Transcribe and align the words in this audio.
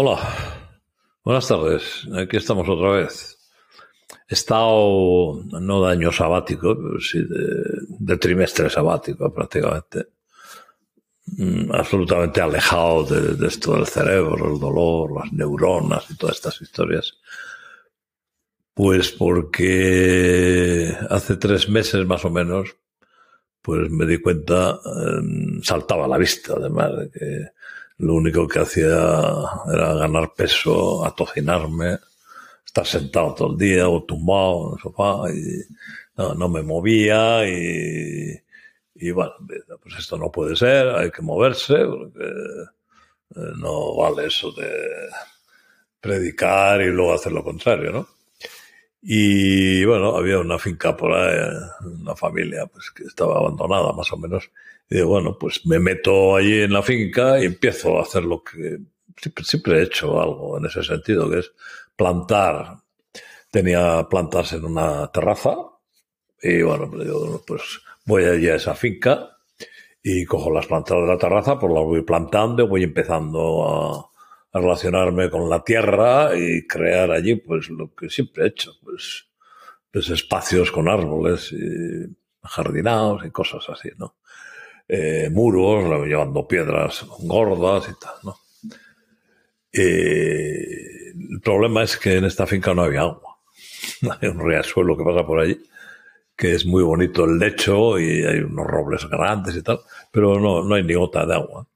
Hola, 0.00 0.16
buenas 1.24 1.48
tardes. 1.48 2.06
Aquí 2.16 2.36
estamos 2.36 2.68
otra 2.68 2.90
vez. 2.90 3.36
He 4.28 4.34
estado, 4.34 5.42
no 5.42 5.84
de 5.84 5.90
año 5.90 6.12
sabático, 6.12 6.76
pero 6.76 7.00
sí 7.00 7.18
de, 7.98 8.16
trimestre 8.16 8.70
sabático 8.70 9.34
prácticamente. 9.34 10.06
Mm, 11.36 11.72
absolutamente 11.72 12.40
alejado 12.40 13.02
de, 13.06 13.44
esto 13.44 13.74
del 13.74 13.88
cerebro, 13.88 14.54
el 14.54 14.60
dolor, 14.60 15.16
las 15.16 15.32
neuronas 15.32 16.08
y 16.12 16.16
todas 16.16 16.36
estas 16.36 16.62
historias. 16.62 17.14
Pues 18.74 19.10
porque 19.10 20.96
hace 21.10 21.34
tres 21.38 21.68
meses 21.68 22.06
más 22.06 22.24
o 22.24 22.30
menos, 22.30 22.76
pues 23.60 23.90
me 23.90 24.06
di 24.06 24.18
cuenta, 24.18 24.78
em, 25.18 25.60
saltaba 25.60 26.04
a 26.04 26.08
la 26.08 26.18
vista 26.18 26.54
además 26.56 26.96
de 26.98 27.10
que 27.10 27.57
lo 27.98 28.14
único 28.14 28.46
que 28.46 28.60
hacía 28.60 28.86
era 29.72 29.94
ganar 29.94 30.32
peso, 30.34 31.04
atocinarme, 31.04 31.98
estar 32.64 32.86
sentado 32.86 33.34
todo 33.34 33.52
el 33.52 33.58
día 33.58 33.88
o 33.88 34.04
tumbado 34.04 34.68
en 34.68 34.72
el 34.74 34.82
sofá 34.82 35.30
y 35.32 36.34
no, 36.36 36.48
me 36.48 36.62
movía 36.62 37.48
y, 37.48 38.40
y, 38.94 39.10
bueno, 39.12 39.32
pues 39.82 39.96
esto 39.98 40.16
no 40.16 40.30
puede 40.30 40.56
ser, 40.56 40.88
hay 40.88 41.10
que 41.10 41.22
moverse 41.22 41.84
porque 41.84 42.24
eh, 43.36 43.52
no 43.56 43.96
vale 43.96 44.26
eso 44.26 44.50
de 44.52 44.70
predicar 46.00 46.80
y 46.80 46.86
luego 46.86 47.14
hacer 47.14 47.32
lo 47.32 47.44
contrario, 47.44 47.92
¿no? 47.92 48.17
Y 49.00 49.84
bueno, 49.84 50.16
había 50.16 50.38
una 50.38 50.58
finca 50.58 50.96
por 50.96 51.12
ahí, 51.12 51.38
una 52.00 52.16
familia 52.16 52.66
pues 52.66 52.90
que 52.90 53.04
estaba 53.04 53.38
abandonada 53.38 53.92
más 53.92 54.12
o 54.12 54.16
menos 54.16 54.50
y 54.90 55.02
bueno, 55.02 55.36
pues 55.38 55.66
me 55.66 55.78
meto 55.78 56.36
allí 56.36 56.62
en 56.62 56.72
la 56.72 56.82
finca 56.82 57.38
y 57.40 57.44
empiezo 57.44 57.98
a 57.98 58.02
hacer 58.02 58.24
lo 58.24 58.42
que 58.42 58.78
siempre, 59.42 59.80
he 59.80 59.82
hecho 59.82 60.20
algo 60.20 60.56
en 60.58 60.66
ese 60.66 60.82
sentido, 60.82 61.28
que 61.28 61.40
es 61.40 61.52
plantar. 61.96 62.78
Tenía 63.50 64.06
plantas 64.08 64.52
en 64.52 64.64
una 64.64 65.10
terraza 65.10 65.56
y 66.40 66.62
bueno, 66.62 66.90
pues, 66.90 67.08
pues 67.46 67.80
voy 68.06 68.24
allí 68.24 68.48
a 68.48 68.54
esa 68.54 68.74
finca 68.74 69.36
y 70.02 70.24
cojo 70.24 70.50
las 70.50 70.66
plantas 70.66 70.98
de 70.98 71.06
la 71.06 71.18
terraza, 71.18 71.58
pues 71.58 71.72
las 71.72 71.84
voy 71.84 72.02
plantando 72.02 72.66
voy 72.68 72.84
empezando 72.84 73.68
a, 73.68 74.10
relacionarme 74.52 75.30
con 75.30 75.48
la 75.48 75.62
tierra 75.62 76.36
y 76.36 76.66
crear 76.66 77.10
allí 77.10 77.36
pues 77.36 77.68
lo 77.70 77.94
que 77.94 78.10
siempre 78.10 78.44
he 78.44 78.48
hecho, 78.48 78.72
pues, 78.82 79.28
pues 79.92 80.08
espacios 80.10 80.70
con 80.70 80.88
árboles 80.88 81.52
y 81.52 82.16
jardinados 82.42 83.24
y 83.24 83.30
cosas 83.30 83.68
así, 83.68 83.90
¿no? 83.96 84.16
eh, 84.88 85.28
muros, 85.30 86.06
llevando 86.06 86.48
piedras 86.48 87.04
gordas 87.20 87.88
y 87.90 88.00
tal, 88.00 88.14
¿no? 88.24 88.36
Eh, 89.70 91.12
el 91.30 91.40
problema 91.42 91.82
es 91.82 91.98
que 91.98 92.16
en 92.16 92.24
esta 92.24 92.46
finca 92.46 92.72
no 92.72 92.82
había 92.82 93.02
agua. 93.02 93.38
Hay 94.20 94.28
un 94.28 94.40
riachuelo 94.40 94.96
que 94.96 95.04
pasa 95.04 95.26
por 95.26 95.40
allí, 95.40 95.60
que 96.34 96.54
es 96.54 96.64
muy 96.64 96.82
bonito 96.82 97.24
el 97.24 97.38
lecho 97.38 97.98
y 97.98 98.24
hay 98.24 98.38
unos 98.38 98.66
robles 98.66 99.08
grandes 99.08 99.56
y 99.56 99.62
tal, 99.62 99.80
pero 100.12 100.38
no, 100.38 100.62
no 100.62 100.74
hay 100.76 100.84
ni 100.84 100.94
gota 100.94 101.26
de 101.26 101.34
agua. 101.34 101.66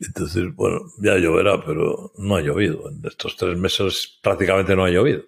Entonces, 0.00 0.54
bueno, 0.54 0.80
ya 0.98 1.16
lloverá, 1.16 1.64
pero 1.64 2.12
no 2.18 2.36
ha 2.36 2.40
llovido. 2.40 2.90
En 2.90 3.00
estos 3.06 3.36
tres 3.36 3.56
meses 3.56 4.18
prácticamente 4.22 4.74
no 4.76 4.84
ha 4.84 4.90
llovido. 4.90 5.24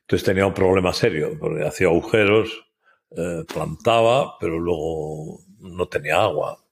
Entonces 0.00 0.24
tenía 0.24 0.46
un 0.46 0.54
problema 0.54 0.92
serio, 0.92 1.36
porque 1.38 1.66
hacía 1.66 1.88
agujeros, 1.88 2.66
eh, 3.10 3.44
plantaba, 3.52 4.38
pero 4.38 4.58
luego 4.58 5.40
no 5.60 5.86
tenía 5.86 6.22
agua. 6.22 6.64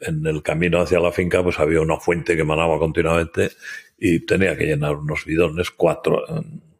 En 0.00 0.24
el 0.26 0.42
camino 0.42 0.80
hacia 0.80 1.00
la 1.00 1.10
finca 1.12 1.42
pues 1.42 1.58
había 1.58 1.80
una 1.80 1.98
fuente 1.98 2.36
que 2.36 2.44
manaba 2.44 2.78
continuamente 2.78 3.50
y 3.98 4.24
tenía 4.24 4.56
que 4.56 4.66
llenar 4.66 4.94
unos 4.94 5.24
bidones, 5.24 5.72
cuatro 5.72 6.24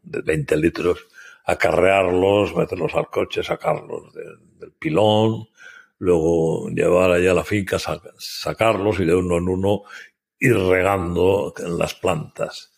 de 0.05 0.23
20 0.23 0.57
litros, 0.57 1.09
acarrearlos, 1.45 2.55
meterlos 2.55 2.95
al 2.95 3.09
coche, 3.09 3.43
sacarlos 3.43 4.15
del 4.15 4.73
pilón, 4.79 5.49
luego 5.99 6.69
llevar 6.69 7.13
allá 7.13 7.33
a 7.33 7.35
la 7.35 7.45
finca, 7.45 7.79
sacarlos 8.19 9.01
y 9.01 9.05
de 9.05 9.15
uno 9.15 9.39
en 9.39 9.49
uno 9.49 9.83
ir 10.39 10.57
regando 10.57 11.53
las 11.67 11.95
plantas. 11.95 12.73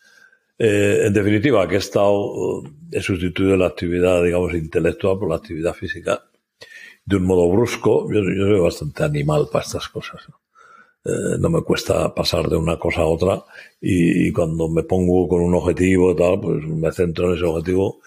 Eh, 0.58 1.06
en 1.06 1.12
definitiva, 1.12 1.66
que 1.68 1.76
he 1.76 1.78
estado, 1.78 2.62
he 2.92 3.00
sustituido 3.00 3.56
la 3.56 3.66
actividad, 3.66 4.22
digamos, 4.22 4.52
intelectual 4.54 5.18
por 5.18 5.30
la 5.30 5.36
actividad 5.36 5.74
física 5.74 6.22
de 7.04 7.16
un 7.16 7.24
modo 7.24 7.50
brusco. 7.50 8.12
Yo, 8.12 8.22
soy 8.22 8.60
bastante 8.60 9.04
animal 9.04 9.48
para 9.50 9.64
estas 9.64 9.88
cosas. 9.88 10.20
Eh, 11.04 11.38
¿no? 11.38 11.48
me 11.48 11.62
cuesta 11.62 12.14
pasar 12.14 12.46
de 12.48 12.56
una 12.56 12.78
cosa 12.78 13.00
a 13.00 13.06
otra 13.06 13.42
y, 13.80 14.30
cuando 14.32 14.68
me 14.68 14.82
pongo 14.82 15.26
con 15.28 15.40
un 15.40 15.54
objetivo 15.54 16.14
tal, 16.14 16.40
pues 16.40 16.62
me 16.66 16.92
centro 16.92 17.30
en 17.30 17.36
ese 17.36 17.46
objetivo 17.46 18.00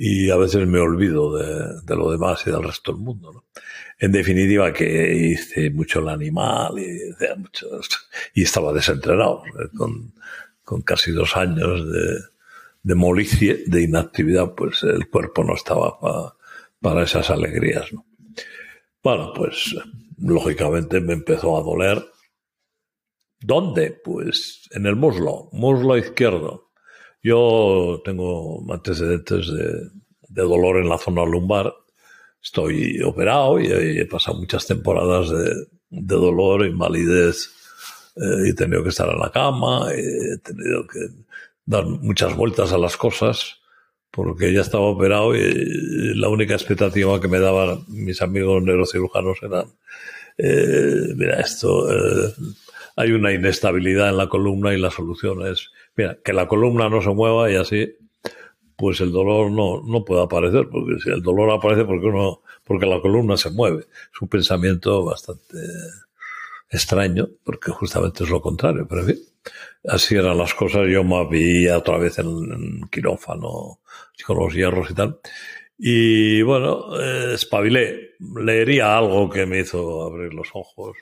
y 0.00 0.30
a 0.30 0.36
veces 0.36 0.64
me 0.68 0.78
olvido 0.78 1.36
de, 1.36 1.96
lo 1.96 2.12
demás 2.12 2.46
y 2.46 2.52
del 2.52 2.62
resto 2.62 2.92
del 2.92 3.00
mundo. 3.00 3.32
¿no? 3.32 3.44
En 3.98 4.12
definitiva, 4.12 4.72
que 4.72 5.12
hice 5.12 5.70
mucho 5.70 5.98
el 5.98 6.08
animal 6.08 6.78
y, 6.78 8.40
estaba 8.40 8.72
desentrenado 8.72 9.42
¿eh? 9.46 9.68
con, 9.76 10.14
con, 10.62 10.82
casi 10.82 11.10
dos 11.10 11.36
años 11.36 11.84
de, 11.90 12.20
de 12.84 12.94
molicie, 12.94 13.64
de 13.66 13.82
inactividad, 13.82 14.54
pues 14.54 14.84
el 14.84 15.08
cuerpo 15.08 15.42
no 15.42 15.56
estaba 15.56 15.98
para 16.80 17.02
esas 17.02 17.28
alegrías. 17.30 17.92
¿no? 17.92 18.06
Bueno, 19.02 19.32
pues 19.34 19.74
lógicamente 20.16 21.00
me 21.00 21.14
empezó 21.14 21.58
a 21.58 21.62
doler. 21.62 22.04
¿Dónde? 23.40 23.90
Pues 24.04 24.68
en 24.70 24.86
el 24.86 24.94
muslo, 24.94 25.48
muslo 25.50 25.96
izquierdo. 25.96 26.67
Yo 27.22 28.00
tengo 28.04 28.64
antecedentes 28.72 29.48
de, 29.48 29.90
dolor 30.28 30.76
en 30.76 30.88
la 30.88 30.98
zona 30.98 31.24
lumbar. 31.24 31.74
Estoy 32.42 33.02
operado 33.02 33.58
y 33.60 33.66
he 33.98 34.06
pasado 34.06 34.38
muchas 34.38 34.66
temporadas 34.66 35.30
de, 35.30 35.66
dolor, 35.90 36.64
invalidez. 36.64 37.50
Eh, 38.16 38.50
he 38.50 38.54
tenido 38.54 38.82
que 38.82 38.90
estar 38.90 39.08
en 39.08 39.18
la 39.18 39.30
cama, 39.30 39.92
he 39.92 40.38
tenido 40.38 40.86
que 40.86 41.00
dar 41.64 41.86
muchas 41.86 42.36
vueltas 42.36 42.72
a 42.72 42.78
las 42.78 42.96
cosas 42.96 43.58
porque 44.10 44.52
ya 44.52 44.62
estaba 44.62 44.84
operado 44.84 45.36
y 45.36 46.14
la 46.16 46.28
única 46.28 46.54
expectativa 46.54 47.20
que 47.20 47.28
me 47.28 47.38
daban 47.38 47.84
mis 47.88 48.22
amigos 48.22 48.62
neurocirujanos 48.62 49.38
era, 49.42 49.64
eh, 50.38 51.14
mira, 51.14 51.40
esto, 51.40 51.90
eh, 51.92 52.32
hay 52.96 53.12
una 53.12 53.32
inestabilidad 53.32 54.08
en 54.08 54.16
la 54.16 54.28
columna 54.28 54.74
y 54.74 54.80
la 54.80 54.90
solución 54.90 55.46
es, 55.46 55.70
mira, 55.98 56.16
que 56.24 56.32
la 56.32 56.46
columna 56.46 56.88
no 56.88 57.02
se 57.02 57.10
mueva 57.10 57.50
y 57.50 57.56
así, 57.56 57.96
pues 58.76 59.00
el 59.00 59.10
dolor 59.10 59.50
no, 59.50 59.82
no 59.82 60.04
puede 60.04 60.22
aparecer, 60.22 60.68
porque 60.70 61.00
si 61.02 61.10
el 61.10 61.20
dolor 61.20 61.50
aparece 61.50 61.84
porque 61.84 62.06
uno, 62.06 62.42
porque 62.62 62.86
la 62.86 63.00
columna 63.00 63.36
se 63.36 63.50
mueve. 63.50 63.88
Es 64.14 64.22
un 64.22 64.28
pensamiento 64.28 65.04
bastante 65.04 65.58
extraño, 66.70 67.28
porque 67.42 67.72
justamente 67.72 68.22
es 68.22 68.30
lo 68.30 68.40
contrario, 68.40 68.86
pero 68.88 69.00
en 69.00 69.06
fin, 69.08 69.18
así 69.88 70.14
eran 70.14 70.38
las 70.38 70.54
cosas. 70.54 70.86
Yo 70.88 71.02
me 71.02 71.26
vi 71.28 71.66
otra 71.68 71.98
vez 71.98 72.20
en, 72.20 72.88
quirófano 72.88 73.80
con 74.24 74.38
los 74.38 74.54
hierros 74.54 74.90
y 74.90 74.94
tal. 74.94 75.18
Y 75.76 76.42
bueno, 76.42 77.00
eh, 77.00 77.34
espabilé, 77.34 78.14
leería 78.40 78.96
algo 78.96 79.28
que 79.28 79.46
me 79.46 79.60
hizo 79.60 80.02
abrir 80.02 80.32
los 80.32 80.50
ojos. 80.54 80.96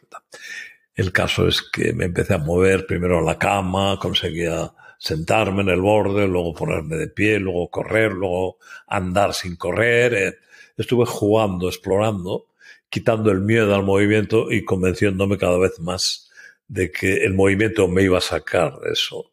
El 0.94 1.12
caso 1.12 1.46
es 1.46 1.60
que 1.60 1.92
me 1.92 2.06
empecé 2.06 2.32
a 2.32 2.38
mover 2.38 2.86
primero 2.86 3.18
en 3.18 3.26
la 3.26 3.38
cama, 3.38 3.98
conseguía 4.00 4.72
sentarme 4.98 5.62
en 5.62 5.68
el 5.68 5.80
borde, 5.80 6.26
luego 6.26 6.54
ponerme 6.54 6.96
de 6.96 7.08
pie, 7.08 7.38
luego 7.38 7.70
correr, 7.70 8.12
luego 8.12 8.58
andar 8.86 9.34
sin 9.34 9.56
correr. 9.56 10.14
Eh, 10.14 10.34
estuve 10.76 11.06
jugando, 11.06 11.68
explorando 11.68 12.46
quitando 12.88 13.30
el 13.30 13.40
miedo 13.40 13.74
al 13.74 13.84
movimiento 13.84 14.50
y 14.50 14.64
convenciéndome 14.64 15.38
cada 15.38 15.58
vez 15.58 15.78
más 15.80 16.30
de 16.68 16.90
que 16.90 17.24
el 17.24 17.34
movimiento 17.34 17.88
me 17.88 18.02
iba 18.02 18.18
a 18.18 18.22
sacar 18.22 18.78
de 18.80 18.92
eso 18.92 19.32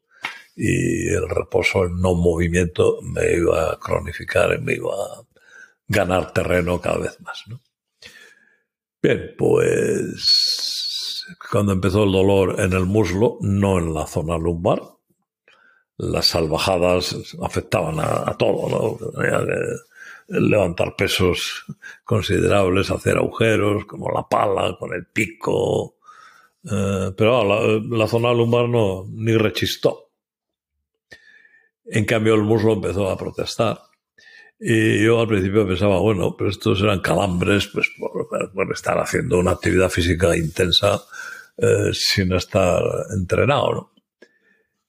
y 0.56 1.08
el 1.08 1.28
reposo, 1.30 1.84
el 1.84 1.96
no 1.96 2.14
movimiento 2.14 3.00
me 3.02 3.34
iba 3.34 3.72
a 3.72 3.80
cronificar 3.80 4.54
y 4.54 4.62
me 4.62 4.74
iba 4.74 4.94
a 4.94 5.26
ganar 5.88 6.32
terreno 6.32 6.80
cada 6.80 7.00
vez 7.00 7.20
más. 7.22 7.44
Bien, 9.02 9.34
pues 9.38 11.26
cuando 11.52 11.74
empezó 11.74 12.04
el 12.04 12.12
dolor 12.12 12.60
en 12.60 12.74
el 12.74 12.86
muslo, 12.86 13.38
no 13.42 13.80
en 13.80 13.94
la 13.94 14.06
zona 14.06 14.38
lumbar, 14.38 14.82
las 16.12 16.28
salvajadas 16.28 17.36
afectaban 17.42 18.00
a, 18.00 18.36
todo, 18.38 18.70
¿no? 18.70 18.98
levantar 20.28 20.96
pesos 20.96 21.66
considerables, 22.04 22.92
hacer 22.92 23.18
agujeros, 23.18 23.86
como 23.86 24.12
la 24.12 24.28
pala, 24.28 24.76
con 24.80 24.94
el 24.94 25.06
pico. 25.06 25.98
Eh, 26.64 27.12
pero 27.18 27.82
la, 27.82 28.08
zona 28.08 28.34
lumbar 28.34 28.70
no, 28.70 29.06
ni 29.10 29.36
rechistó. 29.36 30.12
En 31.86 32.06
cambio, 32.06 32.36
el 32.36 32.44
muslo 32.44 32.74
empezó 32.74 33.10
a 33.10 33.18
protestar. 33.18 33.80
Y 34.60 35.04
yo 35.04 35.20
al 35.20 35.28
principio 35.28 35.68
pensaba, 35.68 36.00
bueno, 36.00 36.36
pero 36.38 36.50
estos 36.50 36.82
eran 36.82 37.02
calambres, 37.02 37.68
pues 37.68 37.92
por, 37.98 38.72
estar 38.72 38.98
haciendo 38.98 39.40
una 39.40 39.52
actividad 39.52 39.90
física 39.90 40.36
intensa 40.38 41.02
eh, 41.58 41.90
sin 41.92 42.32
estar 42.32 42.82
entrenado, 43.14 43.93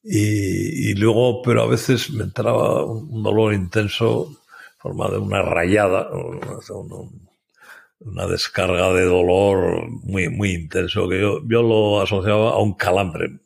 Y, 0.07 0.91
y, 0.91 0.95
luego, 0.95 1.41
pero 1.41 1.63
a 1.63 1.67
veces 1.67 2.11
me 2.11 2.25
entraba 2.25 2.85
un 2.85 3.23
dolor 3.23 3.55
intenso, 3.55 4.37
formado 4.77 5.13
de 5.13 5.19
una 5.19 5.41
rayada, 5.41 6.11
una 8.01 8.27
descarga 8.27 8.93
de 8.93 9.05
dolor 9.05 9.89
muy, 10.03 10.29
muy 10.29 10.51
intenso, 10.53 11.09
que 11.09 11.19
yo, 11.21 11.41
yo 11.49 11.63
lo 11.63 12.03
asociaba 12.03 12.51
a 12.51 12.59
un 12.59 12.75
calambre, 12.75 13.41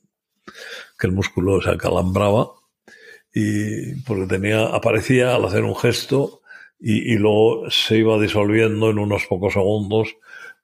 que 0.99 1.07
el 1.07 1.13
músculo 1.13 1.63
se 1.63 1.71
acalambraba, 1.71 2.51
y 3.33 3.95
porque 4.03 4.27
tenía, 4.27 4.67
aparecía 4.67 5.37
al 5.37 5.45
hacer 5.45 5.63
un 5.63 5.77
gesto, 5.77 6.41
y, 6.81 7.13
y 7.13 7.19
luego 7.19 7.71
se 7.71 7.99
iba 7.99 8.19
disolviendo 8.19 8.91
en 8.91 8.99
unos 8.99 9.27
pocos 9.27 9.53
segundos 9.53 10.17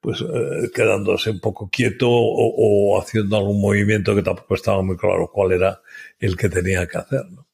pues 0.04 0.20
eh, 0.20 0.70
quedándose 0.74 1.30
un 1.30 1.40
poco 1.40 1.70
quieto 1.70 2.10
o, 2.10 3.00
haciendo 3.00 3.38
algún 3.38 3.58
movimiento 3.58 4.14
que 4.14 4.22
tampoco 4.22 4.54
estaba 4.54 4.82
muy 4.82 4.98
claro 4.98 5.30
cuál 5.32 5.52
era 5.52 5.80
el 6.18 6.36
que 6.36 6.50
tenía 6.50 6.86
que 6.86 6.98
hacer. 6.98 7.24
¿no? 7.30 7.46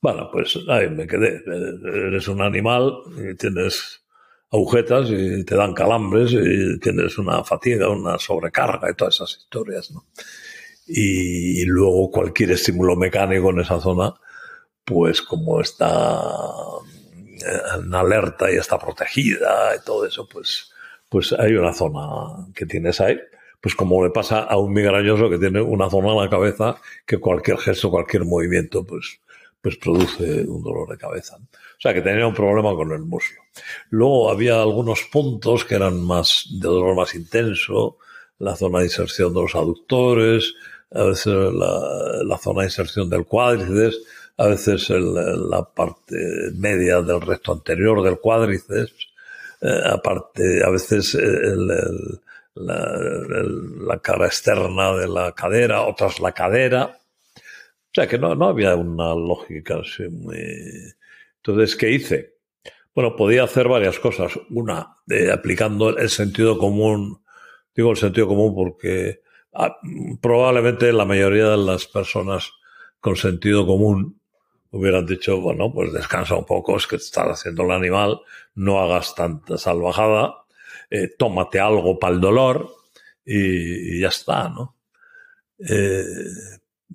Bueno, 0.00 0.30
pues 0.30 0.60
ahí 0.68 0.88
me 0.90 1.08
quedé. 1.08 1.42
Eres 2.06 2.28
un 2.28 2.40
animal 2.40 2.92
tienes 3.36 4.00
agujetas 4.52 5.10
y 5.10 5.44
te 5.44 5.56
dan 5.56 5.74
calambres 5.74 6.32
y 6.34 6.78
tienes 6.78 7.18
una 7.18 7.42
fatiga, 7.42 7.88
una 7.88 8.16
sobrecarga 8.16 8.88
y 8.88 8.94
todas 8.94 9.16
esas 9.16 9.38
historias. 9.38 9.90
¿no? 9.90 10.06
Y, 10.86 11.62
y 11.62 11.64
luego 11.64 12.12
cualquier 12.12 12.52
estímulo 12.52 12.94
mecánico 12.94 13.50
en 13.50 13.58
esa 13.58 13.80
zona, 13.80 14.14
pues 14.84 15.20
como 15.20 15.60
está 15.60 16.22
en 17.74 17.92
alerta 17.92 18.52
y 18.52 18.54
está 18.54 18.78
protegida 18.78 19.74
y 19.74 19.84
todo 19.84 20.06
eso, 20.06 20.28
pues 20.28 20.71
pues 21.12 21.30
hay 21.34 21.52
una 21.52 21.74
zona 21.74 22.46
que 22.54 22.64
tienes 22.64 22.98
ahí, 23.02 23.20
pues 23.60 23.74
como 23.74 24.02
le 24.02 24.08
pasa 24.08 24.44
a 24.44 24.56
un 24.56 24.72
migrañoso 24.72 25.28
que 25.28 25.38
tiene 25.38 25.60
una 25.60 25.90
zona 25.90 26.12
en 26.12 26.16
la 26.16 26.30
cabeza 26.30 26.80
que 27.04 27.18
cualquier 27.18 27.58
gesto, 27.58 27.90
cualquier 27.90 28.24
movimiento, 28.24 28.82
pues, 28.82 29.20
pues 29.60 29.76
produce 29.76 30.40
un 30.48 30.62
dolor 30.62 30.88
de 30.88 30.96
cabeza. 30.96 31.36
O 31.36 31.80
sea 31.80 31.92
que 31.92 32.00
tenía 32.00 32.26
un 32.26 32.32
problema 32.32 32.74
con 32.74 32.92
el 32.92 33.00
muslo. 33.00 33.42
Luego 33.90 34.30
había 34.30 34.62
algunos 34.62 35.02
puntos 35.12 35.66
que 35.66 35.74
eran 35.74 36.02
más 36.02 36.46
de 36.50 36.66
dolor 36.66 36.96
más 36.96 37.14
intenso, 37.14 37.98
la 38.38 38.56
zona 38.56 38.78
de 38.78 38.86
inserción 38.86 39.34
de 39.34 39.42
los 39.42 39.54
aductores, 39.54 40.54
a 40.92 41.04
veces 41.04 41.26
la, 41.26 42.38
zona 42.38 42.60
de 42.60 42.68
inserción 42.68 43.10
del 43.10 43.26
cuádriceps, 43.26 43.98
a 44.38 44.46
veces 44.46 44.88
la 44.88 45.62
parte 45.62 46.16
media 46.54 47.02
del 47.02 47.20
recto 47.20 47.52
anterior 47.52 48.02
del 48.02 48.18
cuádriceps, 48.18 49.11
eh, 49.62 49.80
aparte, 49.84 50.64
a 50.64 50.70
veces 50.70 51.14
eh, 51.14 51.20
el, 51.20 52.20
la, 52.54 53.98
cara 54.02 54.26
externa 54.26 54.96
de 54.96 55.08
la 55.08 55.32
cadera, 55.32 55.82
otras 55.82 56.20
la 56.20 56.32
cadera. 56.32 56.98
O 57.36 57.94
sea 57.94 58.06
que 58.06 58.18
no, 58.18 58.34
no 58.34 58.48
había 58.48 58.74
una 58.74 59.14
lógica 59.14 59.76
así 59.80 60.08
muy... 60.08 60.36
Entonces, 61.36 61.76
¿qué 61.76 61.90
hice? 61.90 62.36
Bueno, 62.94 63.16
podía 63.16 63.44
hacer 63.44 63.68
varias 63.68 63.98
cosas. 63.98 64.32
Una, 64.50 64.96
eh, 65.08 65.30
aplicando 65.30 65.96
el 65.96 66.08
sentido 66.10 66.58
común, 66.58 67.22
digo 67.74 67.90
el 67.90 67.96
sentido 67.96 68.28
común 68.28 68.54
porque 68.54 69.22
ah, 69.52 69.76
probablemente 70.20 70.92
la 70.92 71.04
mayoría 71.04 71.50
de 71.50 71.56
las 71.58 71.86
personas 71.86 72.50
con 73.00 73.16
sentido 73.16 73.66
común 73.66 74.20
hubieran 74.72 75.06
dicho, 75.06 75.40
bueno, 75.40 75.72
pues 75.72 75.92
descansa 75.92 76.34
un 76.34 76.44
poco, 76.44 76.76
es 76.76 76.86
que 76.86 76.96
estás 76.96 77.28
haciendo 77.28 77.62
el 77.64 77.70
animal, 77.70 78.20
no 78.54 78.80
hagas 78.80 79.14
tanta 79.14 79.58
salvajada, 79.58 80.44
eh, 80.90 81.08
tómate 81.16 81.60
algo 81.60 81.98
para 81.98 82.14
el 82.14 82.20
dolor 82.20 82.74
y, 83.24 84.00
ya 84.00 84.08
está, 84.08 84.48
¿no? 84.48 84.76
Eh, 85.58 86.04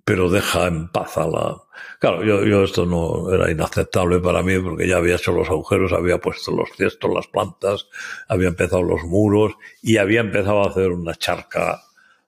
pero 0.03 0.29
deja 0.29 0.67
en 0.67 0.89
paz 0.89 1.17
a 1.17 1.27
la... 1.27 1.57
Claro, 1.99 2.23
yo, 2.23 2.43
yo 2.45 2.63
esto 2.63 2.85
no 2.85 3.31
era 3.31 3.51
inaceptable 3.51 4.19
para 4.19 4.41
mí 4.41 4.57
porque 4.59 4.87
ya 4.87 4.97
había 4.97 5.15
hecho 5.15 5.31
los 5.31 5.49
agujeros, 5.49 5.93
había 5.93 6.17
puesto 6.17 6.51
los 6.51 6.69
cestos, 6.75 7.13
las 7.13 7.27
plantas, 7.27 7.87
había 8.27 8.47
empezado 8.47 8.81
los 8.83 9.03
muros 9.03 9.53
y 9.81 9.97
había 9.97 10.21
empezado 10.21 10.63
a 10.63 10.69
hacer 10.69 10.91
una 10.91 11.13
charca 11.15 11.83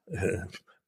eh, 0.07 0.39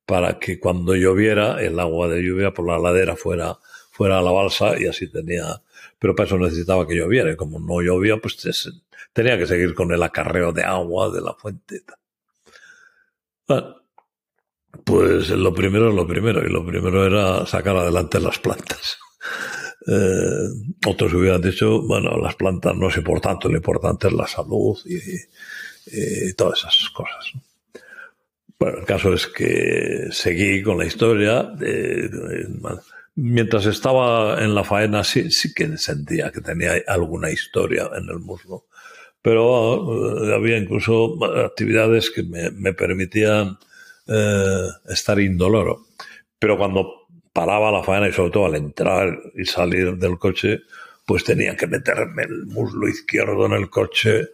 para 0.05 0.37
que 0.37 0.59
cuando 0.59 0.95
lloviera 0.95 1.61
el 1.61 1.79
agua 1.79 2.07
de 2.07 2.21
lluvia 2.21 2.53
por 2.53 2.67
la 2.67 2.77
ladera 2.77 3.15
fuera 3.15 3.57
fuera 3.91 4.19
a 4.19 4.21
la 4.21 4.31
balsa 4.31 4.79
y 4.79 4.87
así 4.87 5.07
tenía, 5.07 5.61
pero 5.99 6.15
para 6.15 6.27
eso 6.27 6.37
necesitaba 6.37 6.87
que 6.87 6.95
lloviera 6.95 7.31
y 7.31 7.35
como 7.35 7.59
no 7.59 7.81
llovía, 7.81 8.17
pues 8.17 8.37
tenía 9.13 9.37
que 9.37 9.45
seguir 9.45 9.75
con 9.75 9.91
el 9.91 10.01
acarreo 10.01 10.51
de 10.51 10.63
agua 10.63 11.09
de 11.11 11.21
la 11.21 11.33
fuente. 11.33 11.83
Bueno, 13.47 13.75
pues 14.85 15.29
lo 15.29 15.53
primero 15.53 15.89
es 15.89 15.95
lo 15.95 16.07
primero 16.07 16.45
y 16.45 16.51
lo 16.51 16.65
primero 16.65 17.05
era 17.05 17.45
sacar 17.45 17.75
adelante 17.75 18.19
las 18.19 18.39
plantas. 18.39 18.97
Eh, 19.87 20.47
otros 20.85 21.11
hubieran 21.13 21.41
dicho, 21.41 21.81
bueno, 21.81 22.15
las 22.21 22.35
plantas 22.35 22.75
no 22.75 22.89
es 22.89 22.97
importante, 22.97 23.49
lo 23.49 23.55
importante 23.55 24.09
es 24.09 24.13
la 24.13 24.27
salud 24.27 24.77
y, 24.85 26.33
todas 26.35 26.59
esas 26.59 26.89
cosas. 26.91 27.31
Bueno, 28.59 28.77
el 28.77 28.85
caso 28.85 29.11
es 29.11 29.25
que 29.25 30.09
seguí 30.11 30.61
con 30.61 30.77
la 30.77 30.85
historia. 30.85 31.41
De, 31.41 32.11
mientras 33.15 33.65
estaba 33.65 34.43
en 34.43 34.55
la 34.55 34.63
faena 34.63 35.03
sí, 35.03 35.31
sí 35.31 35.53
que 35.53 35.77
sentía 35.77 36.31
que 36.31 36.41
tenía 36.41 36.73
alguna 36.87 37.29
historia 37.29 37.89
en 37.95 38.09
el 38.09 38.19
muslo. 38.19 38.65
Pero 39.21 39.83
uh, 39.83 40.33
había 40.33 40.57
incluso 40.57 41.17
actividades 41.45 42.09
que 42.09 42.23
me, 42.23 42.73
permitían 42.73 43.57
eh, 44.07 44.67
estar 44.89 45.19
indoloro. 45.19 45.85
Pero 46.39 46.57
cuando 46.57 47.07
paraba 47.33 47.71
la 47.71 47.83
faena 47.83 48.09
y 48.09 48.13
sobre 48.13 48.31
todo 48.31 48.45
al 48.47 48.55
entrar 48.55 49.15
y 49.35 49.45
salir 49.45 49.97
del 49.97 50.17
coche, 50.17 50.61
pues 51.05 51.23
tenía 51.23 51.55
que 51.55 51.67
meterme 51.67 52.23
el 52.23 52.45
muslo 52.47 52.87
izquierdo 52.87 53.45
en 53.45 53.53
el 53.53 53.69
coche, 53.69 54.29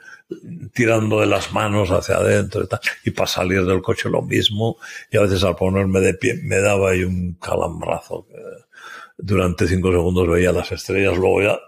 tirando 0.74 1.20
de 1.20 1.28
las 1.28 1.52
manos 1.54 1.90
hacia 1.90 2.18
adentro 2.18 2.64
y 2.64 2.68
tal. 2.68 2.80
Y 3.04 3.12
para 3.12 3.28
salir 3.28 3.66
del 3.66 3.82
coche 3.82 4.10
lo 4.10 4.22
mismo. 4.22 4.78
Y 5.12 5.18
a 5.18 5.22
veces 5.22 5.44
al 5.44 5.56
ponerme 5.56 6.00
de 6.00 6.14
pie 6.14 6.40
me 6.44 6.60
daba 6.60 6.92
ahí 6.92 7.04
un 7.04 7.34
calambrazo. 7.34 8.26
Que, 8.28 8.67
durante 9.18 9.68
cinco 9.68 9.92
segundos 9.92 10.28
veía 10.28 10.52
las 10.52 10.72
estrellas, 10.72 11.18
luego 11.18 11.42
ya 11.42 11.60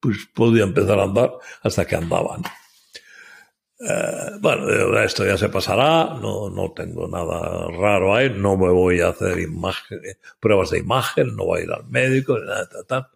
pues 0.00 0.18
podía 0.34 0.64
empezar 0.64 0.98
a 0.98 1.04
andar 1.04 1.32
hasta 1.62 1.86
que 1.86 1.96
andaban. 1.96 2.42
Eh, 3.80 4.30
bueno, 4.40 4.98
esto 5.00 5.24
ya 5.24 5.36
se 5.36 5.48
pasará, 5.48 6.18
no, 6.20 6.50
no 6.50 6.72
tengo 6.72 7.08
nada 7.08 7.68
raro 7.68 8.14
ahí, 8.14 8.30
no 8.30 8.56
me 8.56 8.68
voy 8.68 9.00
a 9.00 9.08
hacer 9.08 9.38
imagen, 9.40 10.00
pruebas 10.40 10.70
de 10.70 10.78
imagen, 10.78 11.34
no 11.34 11.46
voy 11.46 11.60
a 11.60 11.64
ir 11.64 11.72
al 11.72 11.86
médico, 11.86 12.38
ni 12.38 12.46
nada, 12.46 12.68
tal, 12.68 12.86
tal. 12.86 13.06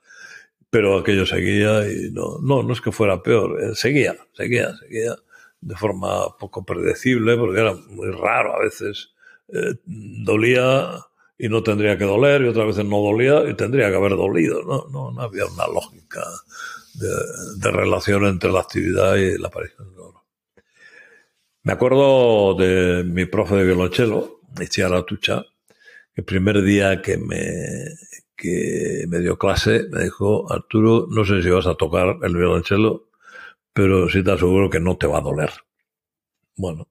Pero 0.71 0.99
aquello 0.99 1.27
seguía 1.27 1.91
y 1.91 2.11
no, 2.11 2.39
no, 2.43 2.63
no 2.63 2.73
es 2.73 2.81
que 2.81 2.93
fuera 2.93 3.23
peor, 3.23 3.63
eh, 3.63 3.75
seguía, 3.75 4.17
seguía, 4.33 4.75
seguía 4.77 5.17
de 5.61 5.77
forma 5.77 6.37
poco 6.39 6.65
predecible, 6.65 7.37
porque 7.37 7.61
era 7.61 7.75
muy 7.75 8.11
raro 8.11 8.55
a 8.57 8.61
veces. 8.63 9.13
Eh, 9.49 9.75
dolía 9.85 11.08
y 11.39 11.49
no 11.49 11.63
tendría 11.63 11.97
que 11.97 12.05
doler, 12.05 12.43
y 12.43 12.49
otras 12.49 12.67
veces 12.67 12.85
no 12.85 13.01
dolía 13.01 13.49
y 13.49 13.55
tendría 13.55 13.89
que 13.91 13.97
haber 13.97 14.17
dolido. 14.17 14.63
No, 14.65 14.89
no, 14.91 15.13
no 15.13 15.23
había 15.23 15.47
una 15.47 15.67
lógica 15.69 16.25
de, 16.95 17.09
de, 17.59 17.71
relación 17.71 18.27
entre 18.27 18.51
la 18.51 18.61
actividad 18.61 19.15
y 19.15 19.39
la 19.39 19.47
aparición 19.47 19.87
del 19.87 19.97
dolor. 19.97 20.23
Me 21.63 21.73
acuerdo 21.73 22.55
de 22.55 23.05
mi 23.05 23.27
profe 23.27 23.55
de 23.55 23.65
violonchelo, 23.65 24.41
Itziar 24.61 25.03
Tucha, 25.05 25.45
el 26.15 26.25
primer 26.25 26.63
día 26.63 27.01
que 27.01 27.17
me, 27.17 27.95
que 28.35 29.05
me 29.09 29.21
dio 29.21 29.39
clase 29.39 29.87
me 29.91 30.05
dijo, 30.05 30.51
Arturo, 30.53 31.07
no 31.09 31.25
sé 31.25 31.43
si 31.43 31.51
vas 31.51 31.67
a 31.67 31.77
tocar 31.77 32.17
el 32.23 32.37
violonchelo, 32.37 33.11
pero 33.73 34.09
sí 34.09 34.25
te 34.25 34.33
aseguro 34.33 34.69
que 34.69 34.81
no 34.81 34.97
te 34.97 35.07
va 35.07 35.19
a 35.19 35.23
doler. 35.23 35.53
Bueno, 36.57 36.89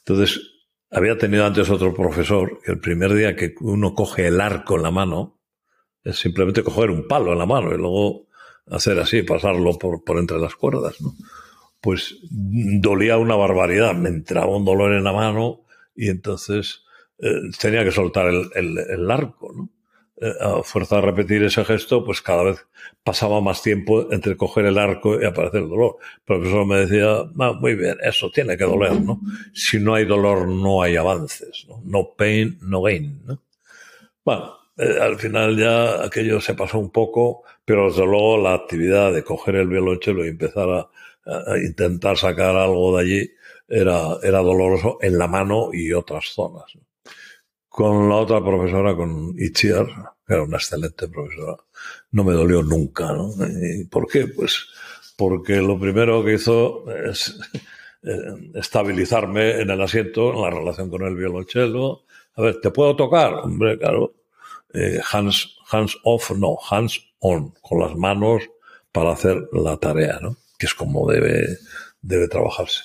entonces 0.00 0.51
había 0.92 1.16
tenido 1.16 1.46
antes 1.46 1.70
otro 1.70 1.94
profesor 1.94 2.60
que 2.62 2.72
el 2.72 2.78
primer 2.78 3.14
día 3.14 3.34
que 3.34 3.54
uno 3.60 3.94
coge 3.94 4.26
el 4.26 4.40
arco 4.40 4.76
en 4.76 4.82
la 4.82 4.90
mano, 4.90 5.40
es 6.04 6.18
simplemente 6.18 6.62
coger 6.62 6.90
un 6.90 7.08
palo 7.08 7.32
en 7.32 7.38
la 7.38 7.46
mano 7.46 7.72
y 7.72 7.78
luego 7.78 8.26
hacer 8.66 8.98
así, 8.98 9.22
pasarlo 9.22 9.78
por, 9.78 10.04
por 10.04 10.18
entre 10.18 10.38
las 10.38 10.54
cuerdas, 10.54 11.00
¿no? 11.00 11.14
Pues 11.80 12.18
dolía 12.30 13.16
una 13.18 13.34
barbaridad, 13.34 13.94
me 13.94 14.08
entraba 14.08 14.56
un 14.56 14.64
dolor 14.64 14.92
en 14.92 15.02
la 15.02 15.12
mano 15.12 15.64
y 15.96 16.08
entonces 16.10 16.84
eh, 17.18 17.50
tenía 17.58 17.84
que 17.84 17.90
soltar 17.90 18.28
el, 18.28 18.50
el, 18.54 18.78
el 18.78 19.10
arco, 19.10 19.52
¿no? 19.56 19.70
Eh, 20.22 20.34
a 20.40 20.62
fuerza 20.62 20.96
de 20.96 21.02
repetir 21.02 21.42
ese 21.42 21.64
gesto, 21.64 22.04
pues 22.04 22.22
cada 22.22 22.44
vez 22.44 22.64
pasaba 23.02 23.40
más 23.40 23.60
tiempo 23.60 24.12
entre 24.12 24.36
coger 24.36 24.66
el 24.66 24.78
arco 24.78 25.20
y 25.20 25.24
aparecer 25.24 25.62
el 25.62 25.68
dolor. 25.68 25.96
El 26.18 26.22
profesor 26.24 26.64
me 26.64 26.76
decía, 26.76 27.24
ah, 27.40 27.52
muy 27.60 27.74
bien, 27.74 27.96
eso 28.00 28.30
tiene 28.30 28.56
que 28.56 28.62
doler, 28.62 29.00
¿no? 29.00 29.20
Si 29.52 29.80
no 29.80 29.94
hay 29.94 30.04
dolor, 30.04 30.46
no 30.46 30.80
hay 30.80 30.94
avances, 30.94 31.66
¿no? 31.68 31.82
No 31.84 32.14
pain, 32.16 32.56
no 32.62 32.82
gain, 32.82 33.20
¿no? 33.26 33.42
Bueno, 34.24 34.58
eh, 34.76 34.98
al 35.00 35.18
final 35.18 35.58
ya 35.58 36.04
aquello 36.04 36.40
se 36.40 36.54
pasó 36.54 36.78
un 36.78 36.90
poco, 36.90 37.42
pero 37.64 37.88
desde 37.88 38.06
luego 38.06 38.38
la 38.38 38.54
actividad 38.54 39.12
de 39.12 39.24
coger 39.24 39.56
el 39.56 39.66
violonchelo 39.66 40.24
y 40.24 40.28
empezar 40.28 40.68
a, 40.70 40.90
a 41.26 41.58
intentar 41.58 42.16
sacar 42.16 42.54
algo 42.54 42.96
de 42.96 43.02
allí 43.02 43.30
era, 43.68 44.18
era 44.22 44.38
doloroso 44.38 44.98
en 45.00 45.18
la 45.18 45.26
mano 45.26 45.70
y 45.72 45.92
otras 45.92 46.26
zonas. 46.26 46.76
¿no? 46.76 46.91
Con 47.72 48.10
la 48.10 48.16
otra 48.16 48.44
profesora, 48.44 48.94
con 48.94 49.34
Itziar, 49.38 49.86
que 50.26 50.34
era 50.34 50.42
una 50.42 50.58
excelente 50.58 51.08
profesora, 51.08 51.56
no 52.10 52.22
me 52.22 52.34
dolió 52.34 52.62
nunca, 52.62 53.12
¿no? 53.14 53.30
¿Y 53.46 53.86
¿Por 53.86 54.06
qué? 54.06 54.26
Pues 54.26 54.66
porque 55.16 55.56
lo 55.56 55.80
primero 55.80 56.22
que 56.22 56.34
hizo 56.34 56.84
es 56.90 57.34
eh, 58.02 58.50
estabilizarme 58.56 59.62
en 59.62 59.70
el 59.70 59.80
asiento, 59.80 60.34
en 60.34 60.42
la 60.42 60.50
relación 60.50 60.90
con 60.90 61.02
el 61.06 61.16
violonchelo. 61.16 62.04
A 62.34 62.42
ver, 62.42 62.60
¿te 62.60 62.70
puedo 62.70 62.94
tocar? 62.94 63.32
Hombre, 63.36 63.78
claro. 63.78 64.12
Eh, 64.74 65.00
hands, 65.10 65.56
hands 65.70 65.96
off, 66.04 66.30
no, 66.32 66.58
hands 66.70 67.00
on, 67.20 67.54
con 67.62 67.80
las 67.80 67.96
manos 67.96 68.42
para 68.92 69.12
hacer 69.12 69.48
la 69.52 69.78
tarea, 69.78 70.18
¿no? 70.20 70.36
Que 70.58 70.66
es 70.66 70.74
como 70.74 71.10
debe, 71.10 71.56
debe 72.02 72.28
trabajarse. 72.28 72.82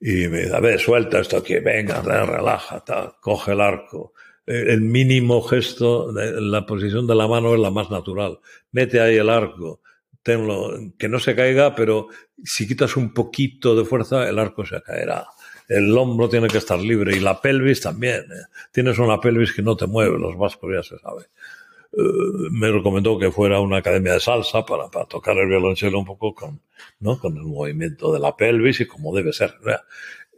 Y 0.00 0.26
me 0.28 0.40
dice, 0.44 0.56
a 0.56 0.60
ver, 0.60 0.80
suelta 0.80 1.20
esto 1.20 1.36
aquí, 1.36 1.58
venga, 1.58 2.00
relaja, 2.00 2.82
coge 3.20 3.52
el 3.52 3.60
arco. 3.60 4.14
Eh, 4.46 4.64
el 4.68 4.80
mínimo 4.80 5.42
gesto, 5.42 6.12
la 6.12 6.66
posición 6.66 7.06
de 7.06 7.14
la 7.14 7.28
mano 7.28 7.54
es 7.54 7.60
la 7.60 7.70
más 7.70 7.90
natural. 7.90 8.40
Mete 8.72 9.00
ahí 9.00 9.16
el 9.16 9.30
arco, 9.30 9.80
tenlo, 10.22 10.70
que 10.98 11.08
no 11.08 11.18
se 11.18 11.34
caiga, 11.34 11.74
pero 11.74 12.08
si 12.42 12.66
quitas 12.66 12.96
un 12.96 13.12
poquito 13.12 13.76
de 13.76 13.84
fuerza, 13.84 14.28
el 14.28 14.38
arco 14.38 14.64
se 14.66 14.82
caerá. 14.82 15.26
El 15.68 15.96
hombro 15.96 16.28
tiene 16.28 16.48
que 16.48 16.58
estar 16.58 16.78
libre 16.78 17.16
y 17.16 17.20
la 17.20 17.40
pelvis 17.40 17.80
también. 17.80 18.22
¿eh? 18.22 18.46
Tienes 18.72 18.98
una 18.98 19.20
pelvis 19.20 19.52
que 19.52 19.62
no 19.62 19.76
te 19.76 19.86
mueve, 19.86 20.18
los 20.18 20.36
vascos 20.36 20.70
ya 20.74 20.82
se. 20.82 20.96
Eh, 20.96 22.48
me 22.50 22.70
recomendó 22.70 23.18
que 23.18 23.30
fuera 23.30 23.56
a 23.56 23.60
una 23.60 23.78
academia 23.78 24.14
de 24.14 24.20
salsa 24.20 24.64
para, 24.64 24.88
para, 24.88 25.06
tocar 25.06 25.36
el 25.36 25.46
violonchelo 25.46 25.98
un 25.98 26.06
poco 26.06 26.34
con, 26.34 26.60
¿no? 27.00 27.18
con 27.18 27.36
el 27.36 27.44
movimiento 27.44 28.12
de 28.12 28.18
la 28.18 28.36
pelvis 28.36 28.80
y 28.80 28.86
como 28.86 29.14
debe 29.14 29.32
ser. 29.32 29.54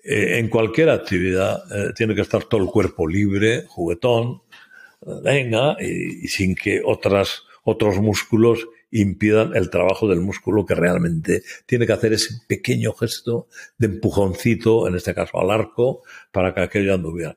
Eh, 0.04 0.38
en 0.38 0.48
cualquier 0.48 0.90
actividad 0.90 1.62
eh, 1.72 1.92
tiene 1.96 2.14
que 2.14 2.20
estar 2.20 2.44
todo 2.44 2.62
el 2.62 2.68
cuerpo 2.68 3.06
libre, 3.08 3.64
juguetón, 3.66 4.42
venga, 5.22 5.76
y, 5.80 6.24
y, 6.24 6.28
sin 6.28 6.54
que 6.54 6.82
otras, 6.84 7.42
otros 7.62 7.98
músculos 7.98 8.66
impidan 8.90 9.56
el 9.56 9.70
trabajo 9.70 10.06
del 10.06 10.20
músculo 10.20 10.64
que 10.64 10.74
realmente 10.74 11.42
tiene 11.66 11.86
que 11.86 11.92
hacer 11.94 12.12
ese 12.12 12.42
pequeño 12.46 12.92
gesto 12.92 13.48
de 13.76 13.86
empujoncito, 13.88 14.86
en 14.86 14.94
este 14.94 15.14
caso 15.14 15.40
al 15.40 15.50
arco, 15.50 16.02
para 16.30 16.54
que 16.54 16.60
aquello 16.60 16.94
anduviera. 16.94 17.36